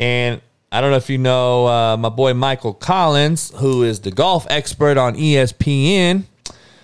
[0.00, 0.40] And
[0.72, 4.46] I don't know if you know uh, my boy Michael Collins, who is the golf
[4.48, 6.24] expert on ESPN,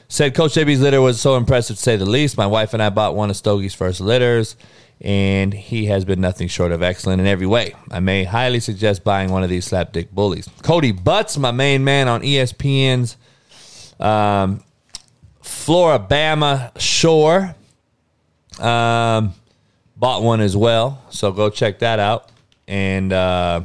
[0.08, 2.36] said Coach JB's litter was so impressive to say the least.
[2.36, 4.56] My wife and I bought one of Stogie's first litters,
[5.00, 7.74] and he has been nothing short of excellent in every way.
[7.90, 10.48] I may highly suggest buying one of these slapdick bullies.
[10.62, 13.16] Codi Butts, my main man on ESPN's
[13.98, 14.62] Um,
[15.42, 17.54] Floribama Shore
[18.58, 19.32] um,
[19.96, 21.02] bought one as well.
[21.08, 22.28] So go check that out.
[22.66, 23.62] And uh,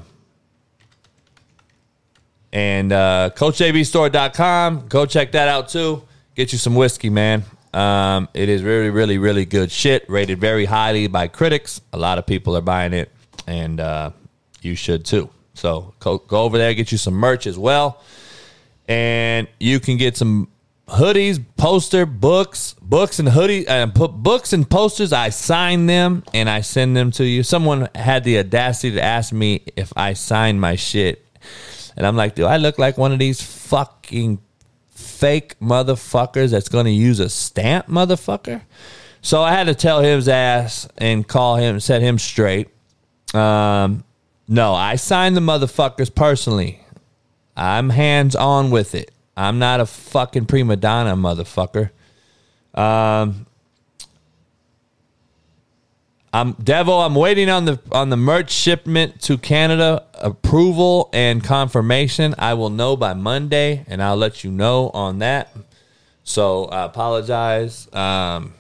[2.54, 4.88] and uh, CoachJBStore.com.
[4.88, 6.04] Go check that out too.
[6.36, 7.44] Get you some whiskey, man.
[7.74, 10.08] Um, it is really, really, really good shit.
[10.08, 11.82] Rated very highly by critics.
[11.92, 13.12] A lot of people are buying it,
[13.48, 14.12] and uh,
[14.62, 15.30] you should too.
[15.56, 18.02] So go, go over there, get you some merch as well,
[18.88, 20.50] and you can get some
[20.88, 25.12] hoodies, poster, books, books and hoodies, and put books and posters.
[25.12, 27.42] I sign them and I send them to you.
[27.42, 31.23] Someone had the audacity to ask me if I signed my shit,
[31.96, 34.40] and I'm like, do I look like one of these fucking
[34.90, 38.62] fake motherfuckers that's going to use a stamp, motherfucker?
[39.22, 42.70] So I had to tell his ass and call him, set him straight.
[43.34, 44.04] Um,
[44.48, 46.80] no, I signed the motherfuckers personally.
[47.56, 49.12] I'm hands on with it.
[49.38, 51.92] I'm not a fucking prima donna, motherfucker.
[52.74, 53.46] Um,
[56.36, 57.06] I'm Devo.
[57.06, 62.34] I'm waiting on the on the merch shipment to Canada approval and confirmation.
[62.40, 65.56] I will know by Monday, and I'll let you know on that.
[66.24, 68.56] So I apologize um,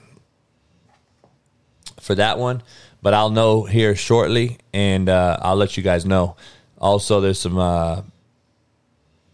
[1.99, 2.61] for that one,
[3.01, 6.36] but I'll know here shortly, and uh, I'll let you guys know.
[6.78, 8.03] Also, there's some uh,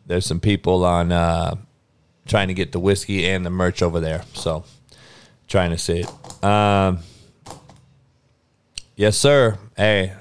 [0.05, 1.55] there's some people on uh,
[2.25, 4.23] trying to get the whiskey and the merch over there.
[4.33, 4.63] So
[5.49, 6.43] trying to see it.
[6.43, 6.99] Um,
[8.99, 9.57] yes, sir.
[9.77, 10.13] Hey,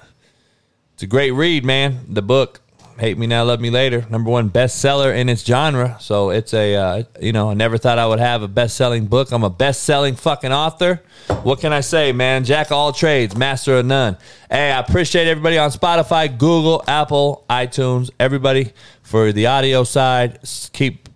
[0.94, 1.98] it's a great read, man.
[2.08, 2.60] The book.
[2.98, 5.96] Hate Me Now, Love Me Later, number one bestseller in its genre.
[6.00, 9.06] So it's a, uh, you know, I never thought I would have a best selling
[9.06, 9.30] book.
[9.30, 11.00] I'm a best selling fucking author.
[11.44, 12.42] What can I say, man?
[12.42, 14.16] Jack of all trades, master of none.
[14.50, 18.72] Hey, I appreciate everybody on Spotify, Google, Apple, iTunes, everybody
[19.02, 20.40] for the audio side.
[20.72, 21.08] Keep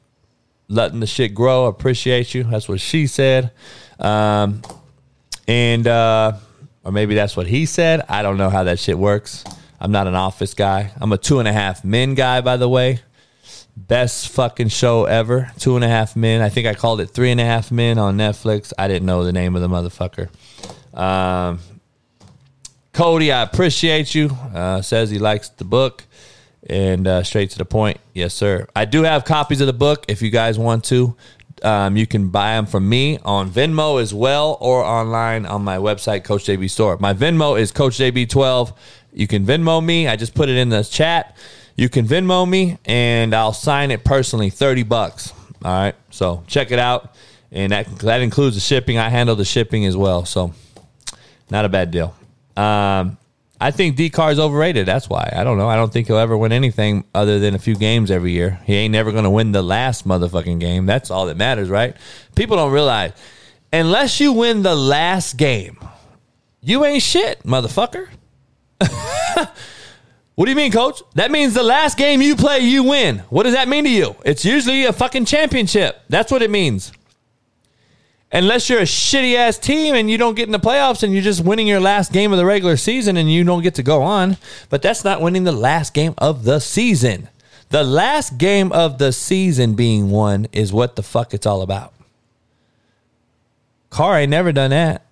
[0.68, 1.66] letting the shit grow.
[1.66, 2.44] Appreciate you.
[2.44, 3.50] That's what she said.
[3.98, 4.62] Um,
[5.48, 6.34] and, uh,
[6.84, 8.04] or maybe that's what he said.
[8.08, 9.44] I don't know how that shit works.
[9.80, 10.92] I'm not an office guy.
[11.00, 13.00] I'm a two and a half men guy, by the way.
[13.76, 15.50] Best fucking show ever.
[15.58, 16.40] Two and a half men.
[16.40, 18.72] I think I called it three and a half men on Netflix.
[18.78, 20.28] I didn't know the name of the motherfucker.
[20.96, 21.58] Um,
[22.92, 24.30] Cody, I appreciate you.
[24.54, 26.04] Uh, says he likes the book
[26.68, 27.98] and uh, straight to the point.
[28.12, 28.68] Yes, sir.
[28.76, 31.16] I do have copies of the book if you guys want to.
[31.62, 35.76] Um, you can buy them from me on Venmo as well or online on my
[35.76, 36.96] website, Coach JB Store.
[36.98, 38.74] My Venmo is Coach JB12.
[39.12, 40.08] You can Venmo me.
[40.08, 41.36] I just put it in the chat.
[41.76, 45.32] You can Venmo me and I'll sign it personally, 30 bucks.
[45.64, 45.94] All right.
[46.10, 47.14] So check it out.
[47.52, 48.98] And that, that includes the shipping.
[48.98, 50.24] I handle the shipping as well.
[50.24, 50.52] So
[51.50, 52.14] not a bad deal.
[52.56, 53.18] Um,
[53.62, 54.86] I think D is overrated.
[54.86, 55.32] That's why.
[55.36, 55.68] I don't know.
[55.68, 58.58] I don't think he'll ever win anything other than a few games every year.
[58.64, 60.84] He ain't never going to win the last motherfucking game.
[60.84, 61.96] That's all that matters, right?
[62.34, 63.12] People don't realize
[63.72, 65.78] unless you win the last game,
[66.60, 68.08] you ain't shit, motherfucker.
[68.80, 71.00] what do you mean, coach?
[71.14, 73.18] That means the last game you play, you win.
[73.30, 74.16] What does that mean to you?
[74.24, 76.02] It's usually a fucking championship.
[76.08, 76.90] That's what it means.
[78.32, 81.22] Unless you're a shitty ass team and you don't get in the playoffs and you're
[81.22, 84.02] just winning your last game of the regular season and you don't get to go
[84.02, 84.38] on.
[84.70, 87.28] But that's not winning the last game of the season.
[87.68, 91.92] The last game of the season being won is what the fuck it's all about.
[93.90, 95.04] Carr ain't never done that.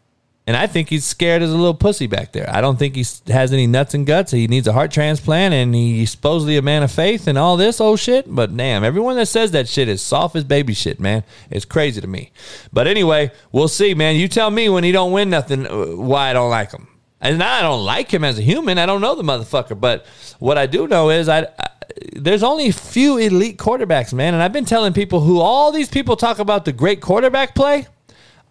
[0.51, 2.51] And I think he's scared as a little pussy back there.
[2.53, 4.33] I don't think he has any nuts and guts.
[4.33, 7.81] He needs a heart transplant and he's supposedly a man of faith and all this
[7.81, 8.25] old shit.
[8.27, 11.23] But damn, everyone that says that shit is soft as baby shit, man.
[11.51, 12.33] It's crazy to me.
[12.73, 14.17] But anyway, we'll see, man.
[14.17, 16.89] You tell me when he don't win nothing uh, why I don't like him.
[17.21, 18.77] And I don't like him as a human.
[18.77, 19.81] I don't know the motherfucker.
[19.81, 20.05] But
[20.41, 21.69] what I do know is I, I
[22.13, 24.35] there's only a few elite quarterbacks, man.
[24.35, 27.87] And I've been telling people who all these people talk about the great quarterback play–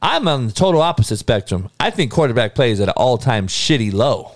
[0.02, 1.70] I'm on the total opposite spectrum.
[1.80, 4.32] I think quarterback play is at an all time shitty low.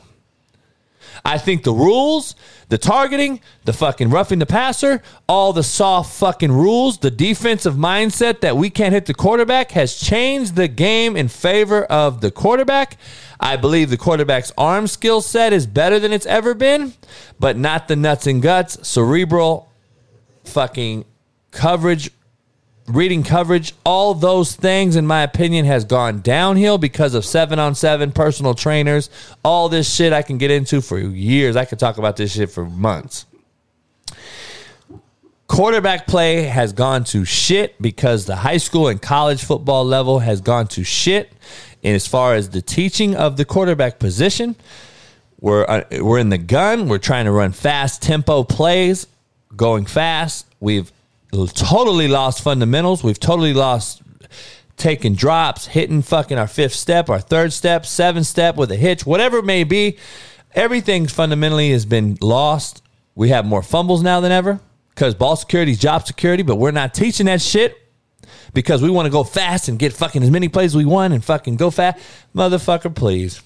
[1.25, 2.35] I think the rules,
[2.67, 8.41] the targeting, the fucking roughing the passer, all the soft fucking rules, the defensive mindset
[8.41, 12.97] that we can't hit the quarterback has changed the game in favor of the quarterback.
[13.39, 16.93] I believe the quarterback's arm skill set is better than it's ever been,
[17.39, 19.69] but not the nuts and guts, cerebral
[20.43, 21.05] fucking
[21.51, 22.11] coverage
[22.87, 27.75] reading coverage, all those things, in my opinion, has gone downhill because of seven on
[27.75, 29.09] seven personal trainers.
[29.43, 31.55] All this shit I can get into for years.
[31.55, 33.25] I could talk about this shit for months.
[35.47, 40.41] Quarterback play has gone to shit because the high school and college football level has
[40.41, 41.31] gone to shit.
[41.83, 44.55] And as far as the teaching of the quarterback position,
[45.39, 46.87] we're uh, we're in the gun.
[46.87, 49.05] We're trying to run fast tempo plays,
[49.55, 50.47] going fast.
[50.61, 50.91] We've
[51.33, 53.03] totally lost fundamentals.
[53.03, 54.01] We've totally lost
[54.77, 59.05] taking drops, hitting fucking our fifth step, our third step, seventh step with a hitch,
[59.05, 59.97] whatever it may be.
[60.53, 62.83] Everything fundamentally has been lost.
[63.15, 64.59] We have more fumbles now than ever
[64.89, 67.77] because ball security is job security, but we're not teaching that shit
[68.53, 71.13] because we want to go fast and get fucking as many plays as we want
[71.13, 71.99] and fucking go fast.
[72.35, 73.41] Motherfucker, please.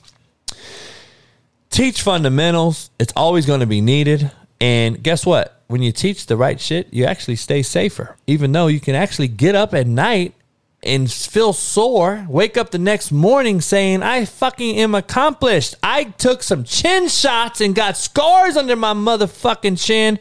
[1.70, 2.90] Teach fundamentals.
[3.00, 4.32] It's always going to be needed.
[4.60, 5.57] And guess what?
[5.68, 9.28] When you teach the right shit, you actually stay safer, even though you can actually
[9.28, 10.34] get up at night
[10.82, 15.76] and feel sore, wake up the next morning saying, I fucking am accomplished.
[15.84, 20.20] I took some chin shots and got scars under my motherfucking chin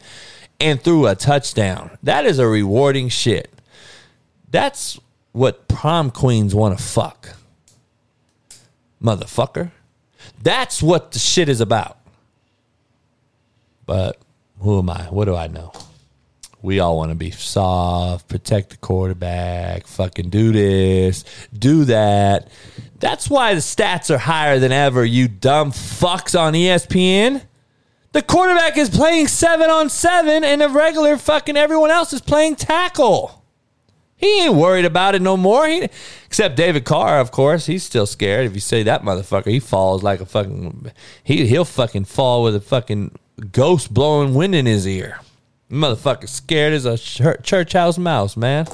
[0.59, 1.97] and threw a touchdown.
[2.03, 3.51] That is a rewarding shit.
[4.51, 4.99] That's
[5.33, 7.37] what prom queens want to fuck.
[9.03, 9.71] Motherfucker.
[10.43, 11.99] That's what the shit is about.
[13.85, 14.19] But
[14.61, 15.05] who am I?
[15.05, 15.73] What do I know?
[16.63, 21.25] We all want to be soft, protect the quarterback, fucking do this,
[21.57, 22.49] do that.
[22.99, 27.43] That's why the stats are higher than ever, you dumb fucks on ESPN.
[28.13, 32.57] The quarterback is playing seven on seven, and the regular fucking everyone else is playing
[32.57, 33.45] tackle.
[34.17, 35.69] He ain't worried about it no more.
[35.69, 35.87] He,
[36.25, 37.67] except David Carr, of course.
[37.67, 38.47] He's still scared.
[38.47, 40.91] If you say that motherfucker, he falls like a fucking.
[41.23, 43.19] He he'll fucking fall with a fucking
[43.53, 45.21] ghost blowing wind in his ear.
[45.71, 48.67] Motherfucker scared as a church house mouse, man.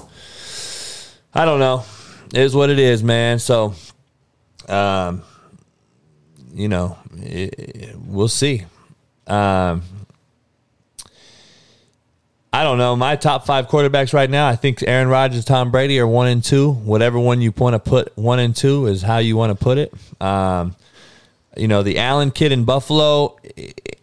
[1.34, 1.84] I don't know.
[2.34, 3.38] It is what it is, man.
[3.38, 3.74] So,
[4.68, 5.22] um,
[6.52, 8.64] you know, it, it, we'll see.
[9.26, 9.82] Um,
[12.54, 12.94] I don't know.
[12.96, 16.44] My top five quarterbacks right now, I think Aaron Rodgers, Tom Brady are one and
[16.44, 16.72] two.
[16.72, 19.78] Whatever one you want to put one and two is how you want to put
[19.78, 19.94] it.
[20.20, 20.76] Um,
[21.56, 23.38] you know, the Allen kid in Buffalo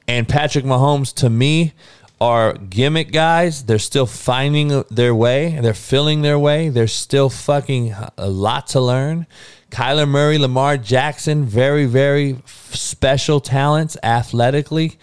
[0.10, 1.74] and Patrick Mahomes to me
[2.20, 3.66] are gimmick guys.
[3.66, 5.60] They're still finding their way.
[5.62, 6.70] They're filling their way.
[6.70, 9.28] They're still fucking a lot to learn.
[9.70, 14.98] Kyler Murray, Lamar Jackson, very, very special talents athletically.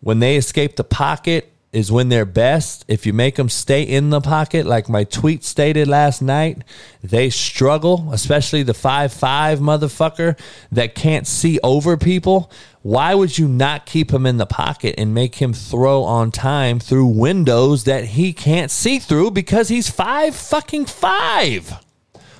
[0.00, 2.86] When they escape the pocket, is when they're best.
[2.88, 6.64] If you make them stay in the pocket, like my tweet stated last night,
[7.02, 10.40] they struggle, especially the 5 5 motherfucker
[10.72, 12.50] that can't see over people.
[12.80, 16.80] Why would you not keep him in the pocket and make him throw on time
[16.80, 21.74] through windows that he can't see through because he's 5 fucking 5?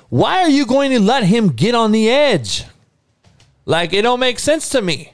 [0.09, 2.63] Why are you going to let him get on the edge?
[3.65, 5.13] Like, it don't make sense to me.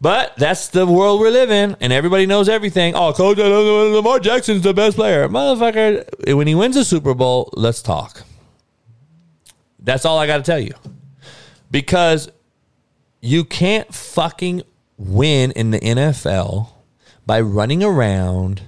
[0.00, 2.94] But that's the world we're living, in, and everybody knows everything.
[2.94, 6.36] Oh, Coach Lamar Jackson's the best player, motherfucker.
[6.36, 8.22] When he wins a Super Bowl, let's talk.
[9.80, 10.74] That's all I got to tell you,
[11.70, 12.30] because
[13.20, 14.62] you can't fucking
[14.96, 16.68] win in the NFL
[17.26, 18.62] by running around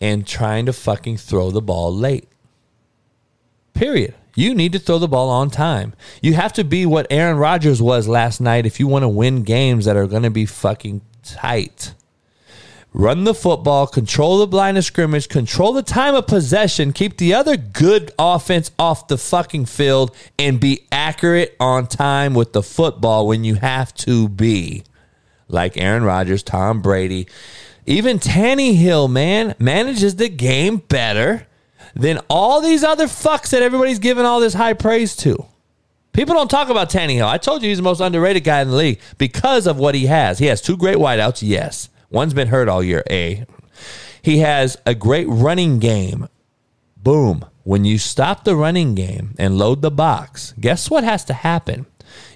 [0.00, 2.28] and trying to fucking throw the ball late.
[3.72, 4.14] Period.
[4.34, 5.94] You need to throw the ball on time.
[6.20, 9.42] You have to be what Aaron Rodgers was last night if you want to win
[9.42, 11.94] games that are going to be fucking tight.
[12.92, 17.34] Run the football, control the line of scrimmage, control the time of possession, keep the
[17.34, 23.26] other good offense off the fucking field, and be accurate on time with the football
[23.26, 24.84] when you have to be.
[25.48, 27.26] Like Aaron Rodgers, Tom Brady,
[27.84, 31.48] even Tannehill, man, manages the game better
[31.94, 35.46] than all these other fucks that everybody's giving all this high praise to.
[36.12, 37.26] People don't talk about Tannehill.
[37.26, 40.06] I told you he's the most underrated guy in the league because of what he
[40.06, 40.38] has.
[40.38, 41.88] He has two great wideouts, yes.
[42.10, 43.44] One's been hurt all year, A.
[44.22, 46.28] He has a great running game.
[46.96, 47.44] Boom.
[47.64, 51.86] When you stop the running game and load the box, guess what has to happen?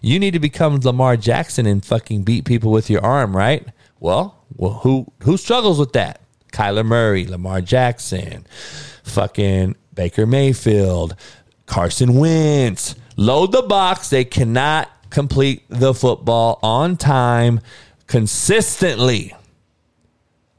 [0.02, 3.66] You need to become Lamar Jackson and fucking beat people with your arm, right?
[4.00, 6.20] Well, well who who struggles with that?
[6.52, 8.46] Kyler Murray, Lamar Jackson,
[9.08, 11.16] fucking Baker Mayfield,
[11.66, 12.94] Carson Wentz.
[13.16, 14.10] Load the box.
[14.10, 17.60] They cannot complete the football on time
[18.06, 19.34] consistently.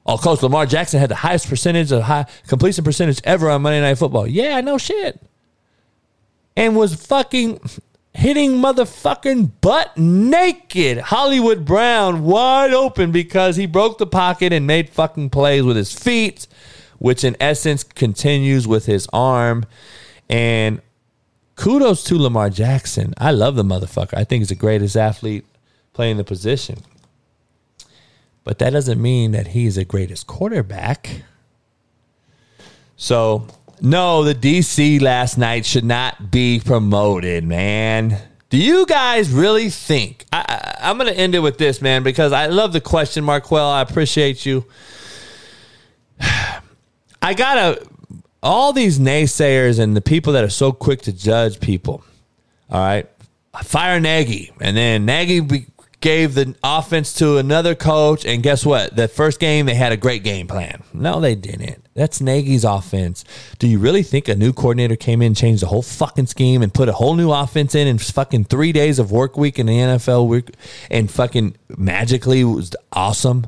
[0.05, 3.79] Oh, Coach Lamar Jackson had the highest percentage of high completion percentage ever on Monday
[3.79, 4.27] Night Football.
[4.27, 5.21] Yeah, no shit.
[6.57, 7.61] And was fucking
[8.13, 10.97] hitting motherfucking butt naked.
[10.97, 15.93] Hollywood Brown wide open because he broke the pocket and made fucking plays with his
[15.93, 16.47] feet
[16.99, 19.65] which in essence continues with his arm.
[20.29, 20.81] And
[21.55, 23.13] kudos to Lamar Jackson.
[23.17, 24.13] I love the motherfucker.
[24.15, 25.45] I think he's the greatest athlete
[25.93, 26.83] playing the position.
[28.43, 31.23] But that doesn't mean that he's the greatest quarterback.
[32.95, 33.47] So,
[33.81, 38.17] no, the DC last night should not be promoted, man.
[38.49, 40.25] Do you guys really think?
[40.33, 43.69] I, am going to end it with this, man, because I love the question, Marquel.
[43.69, 44.65] I appreciate you.
[47.21, 47.85] I gotta
[48.41, 52.03] all these naysayers and the people that are so quick to judge people.
[52.69, 53.09] All right,
[53.63, 55.65] fire Nagy, and then Nagy
[56.01, 58.95] gave the offense to another coach, and guess what?
[58.95, 60.83] The first game they had a great game plan.
[60.93, 61.85] No, they didn't.
[61.93, 63.25] That's Nagy's offense.
[63.57, 66.73] Do you really think a new coordinator came in, changed the whole fucking scheme, and
[66.73, 69.73] put a whole new offense in in fucking three days of work week in the
[69.73, 70.51] NFL week,
[70.89, 73.47] and fucking magically was awesome?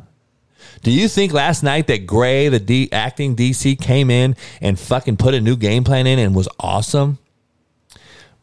[0.82, 5.18] Do you think last night that Gray, the D, acting DC, came in and fucking
[5.18, 7.20] put a new game plan in and was awesome?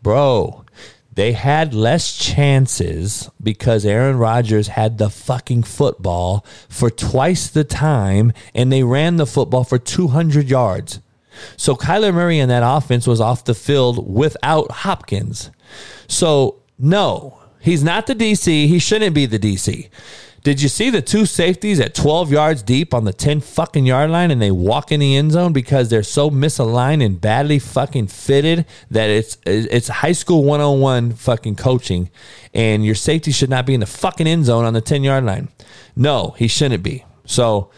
[0.02, 0.64] Bro,
[1.12, 8.32] they had less chances because Aaron Rodgers had the fucking football for twice the time
[8.54, 11.00] and they ran the football for 200 yards.
[11.56, 15.50] So Kyler Murray in that offense was off the field without Hopkins.
[16.06, 18.68] So, no, he's not the DC.
[18.68, 19.88] He shouldn't be the DC.
[20.42, 24.10] Did you see the two safeties at 12 yards deep on the 10 fucking yard
[24.10, 28.06] line and they walk in the end zone because they're so misaligned and badly fucking
[28.06, 32.08] fitted that it's it's high school 101 fucking coaching
[32.54, 35.24] and your safety should not be in the fucking end zone on the 10 yard
[35.24, 35.48] line.
[35.96, 37.04] No, he shouldn't be.
[37.24, 37.70] So,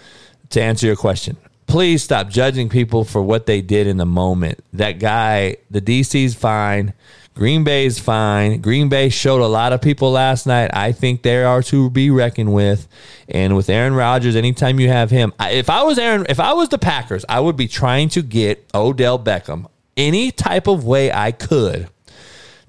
[0.50, 1.36] to answer your question,
[1.66, 4.62] please stop judging people for what they did in the moment.
[4.72, 6.92] That guy, the DC's fine.
[7.34, 8.60] Green Bay's fine.
[8.60, 10.70] Green Bay showed a lot of people last night.
[10.74, 12.88] I think they are to be reckoned with.
[13.28, 16.68] And with Aaron Rodgers, anytime you have him, if I was Aaron, if I was
[16.68, 19.66] the Packers, I would be trying to get Odell Beckham
[19.96, 21.88] any type of way I could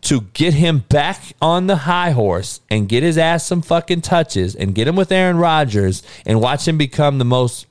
[0.02, 4.56] to get him back on the high horse and get his ass some fucking touches
[4.56, 7.68] and get him with Aaron Rodgers and watch him become the most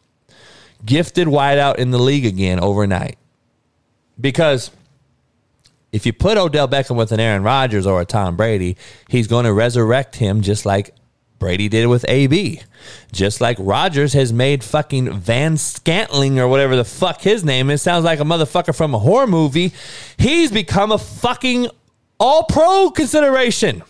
[0.84, 3.18] gifted wideout in the league again overnight.
[4.20, 4.70] Because
[5.92, 8.76] if you put Odell Beckham with an Aaron Rodgers or a Tom Brady,
[9.08, 10.94] he's going to resurrect him just like
[11.38, 12.60] Brady did with AB.
[13.12, 17.82] Just like Rodgers has made fucking Van Scantling or whatever the fuck his name is.
[17.82, 19.72] Sounds like a motherfucker from a horror movie.
[20.18, 21.68] He's become a fucking
[22.20, 23.82] all pro consideration.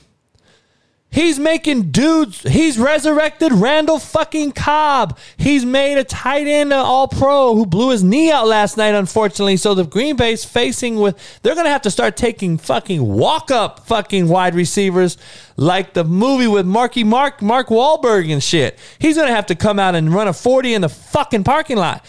[1.13, 2.43] He's making dudes.
[2.43, 5.19] He's resurrected Randall fucking Cobb.
[5.37, 8.95] He's made a tight end uh, all pro who blew his knee out last night,
[8.95, 9.57] unfortunately.
[9.57, 13.51] So the Green Bay's facing with, they're going to have to start taking fucking walk
[13.51, 15.19] up fucking wide receivers
[15.57, 18.79] like the movie with Marky Mark, Mark Wahlberg and shit.
[19.01, 21.77] He's going to have to come out and run a 40 in the fucking parking
[21.77, 22.05] lot.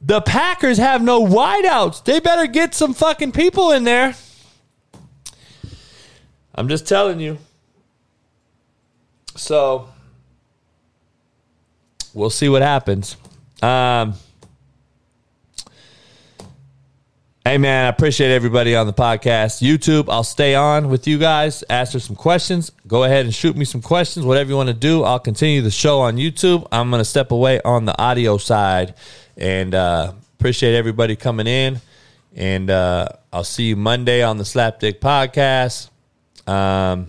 [0.00, 2.02] The Packers have no wideouts.
[2.02, 4.16] They better get some fucking people in there.
[6.52, 7.38] I'm just telling you.
[9.38, 9.88] So
[12.12, 13.16] we'll see what happens.
[13.62, 14.14] Um,
[17.44, 19.62] hey, man, I appreciate everybody on the podcast.
[19.62, 22.70] YouTube, I'll stay on with you guys, answer some questions.
[22.88, 25.04] Go ahead and shoot me some questions, whatever you want to do.
[25.04, 26.66] I'll continue the show on YouTube.
[26.72, 28.94] I'm going to step away on the audio side
[29.36, 31.80] and uh, appreciate everybody coming in.
[32.34, 35.90] And uh, I'll see you Monday on the Slapdick podcast.
[36.50, 37.08] Um,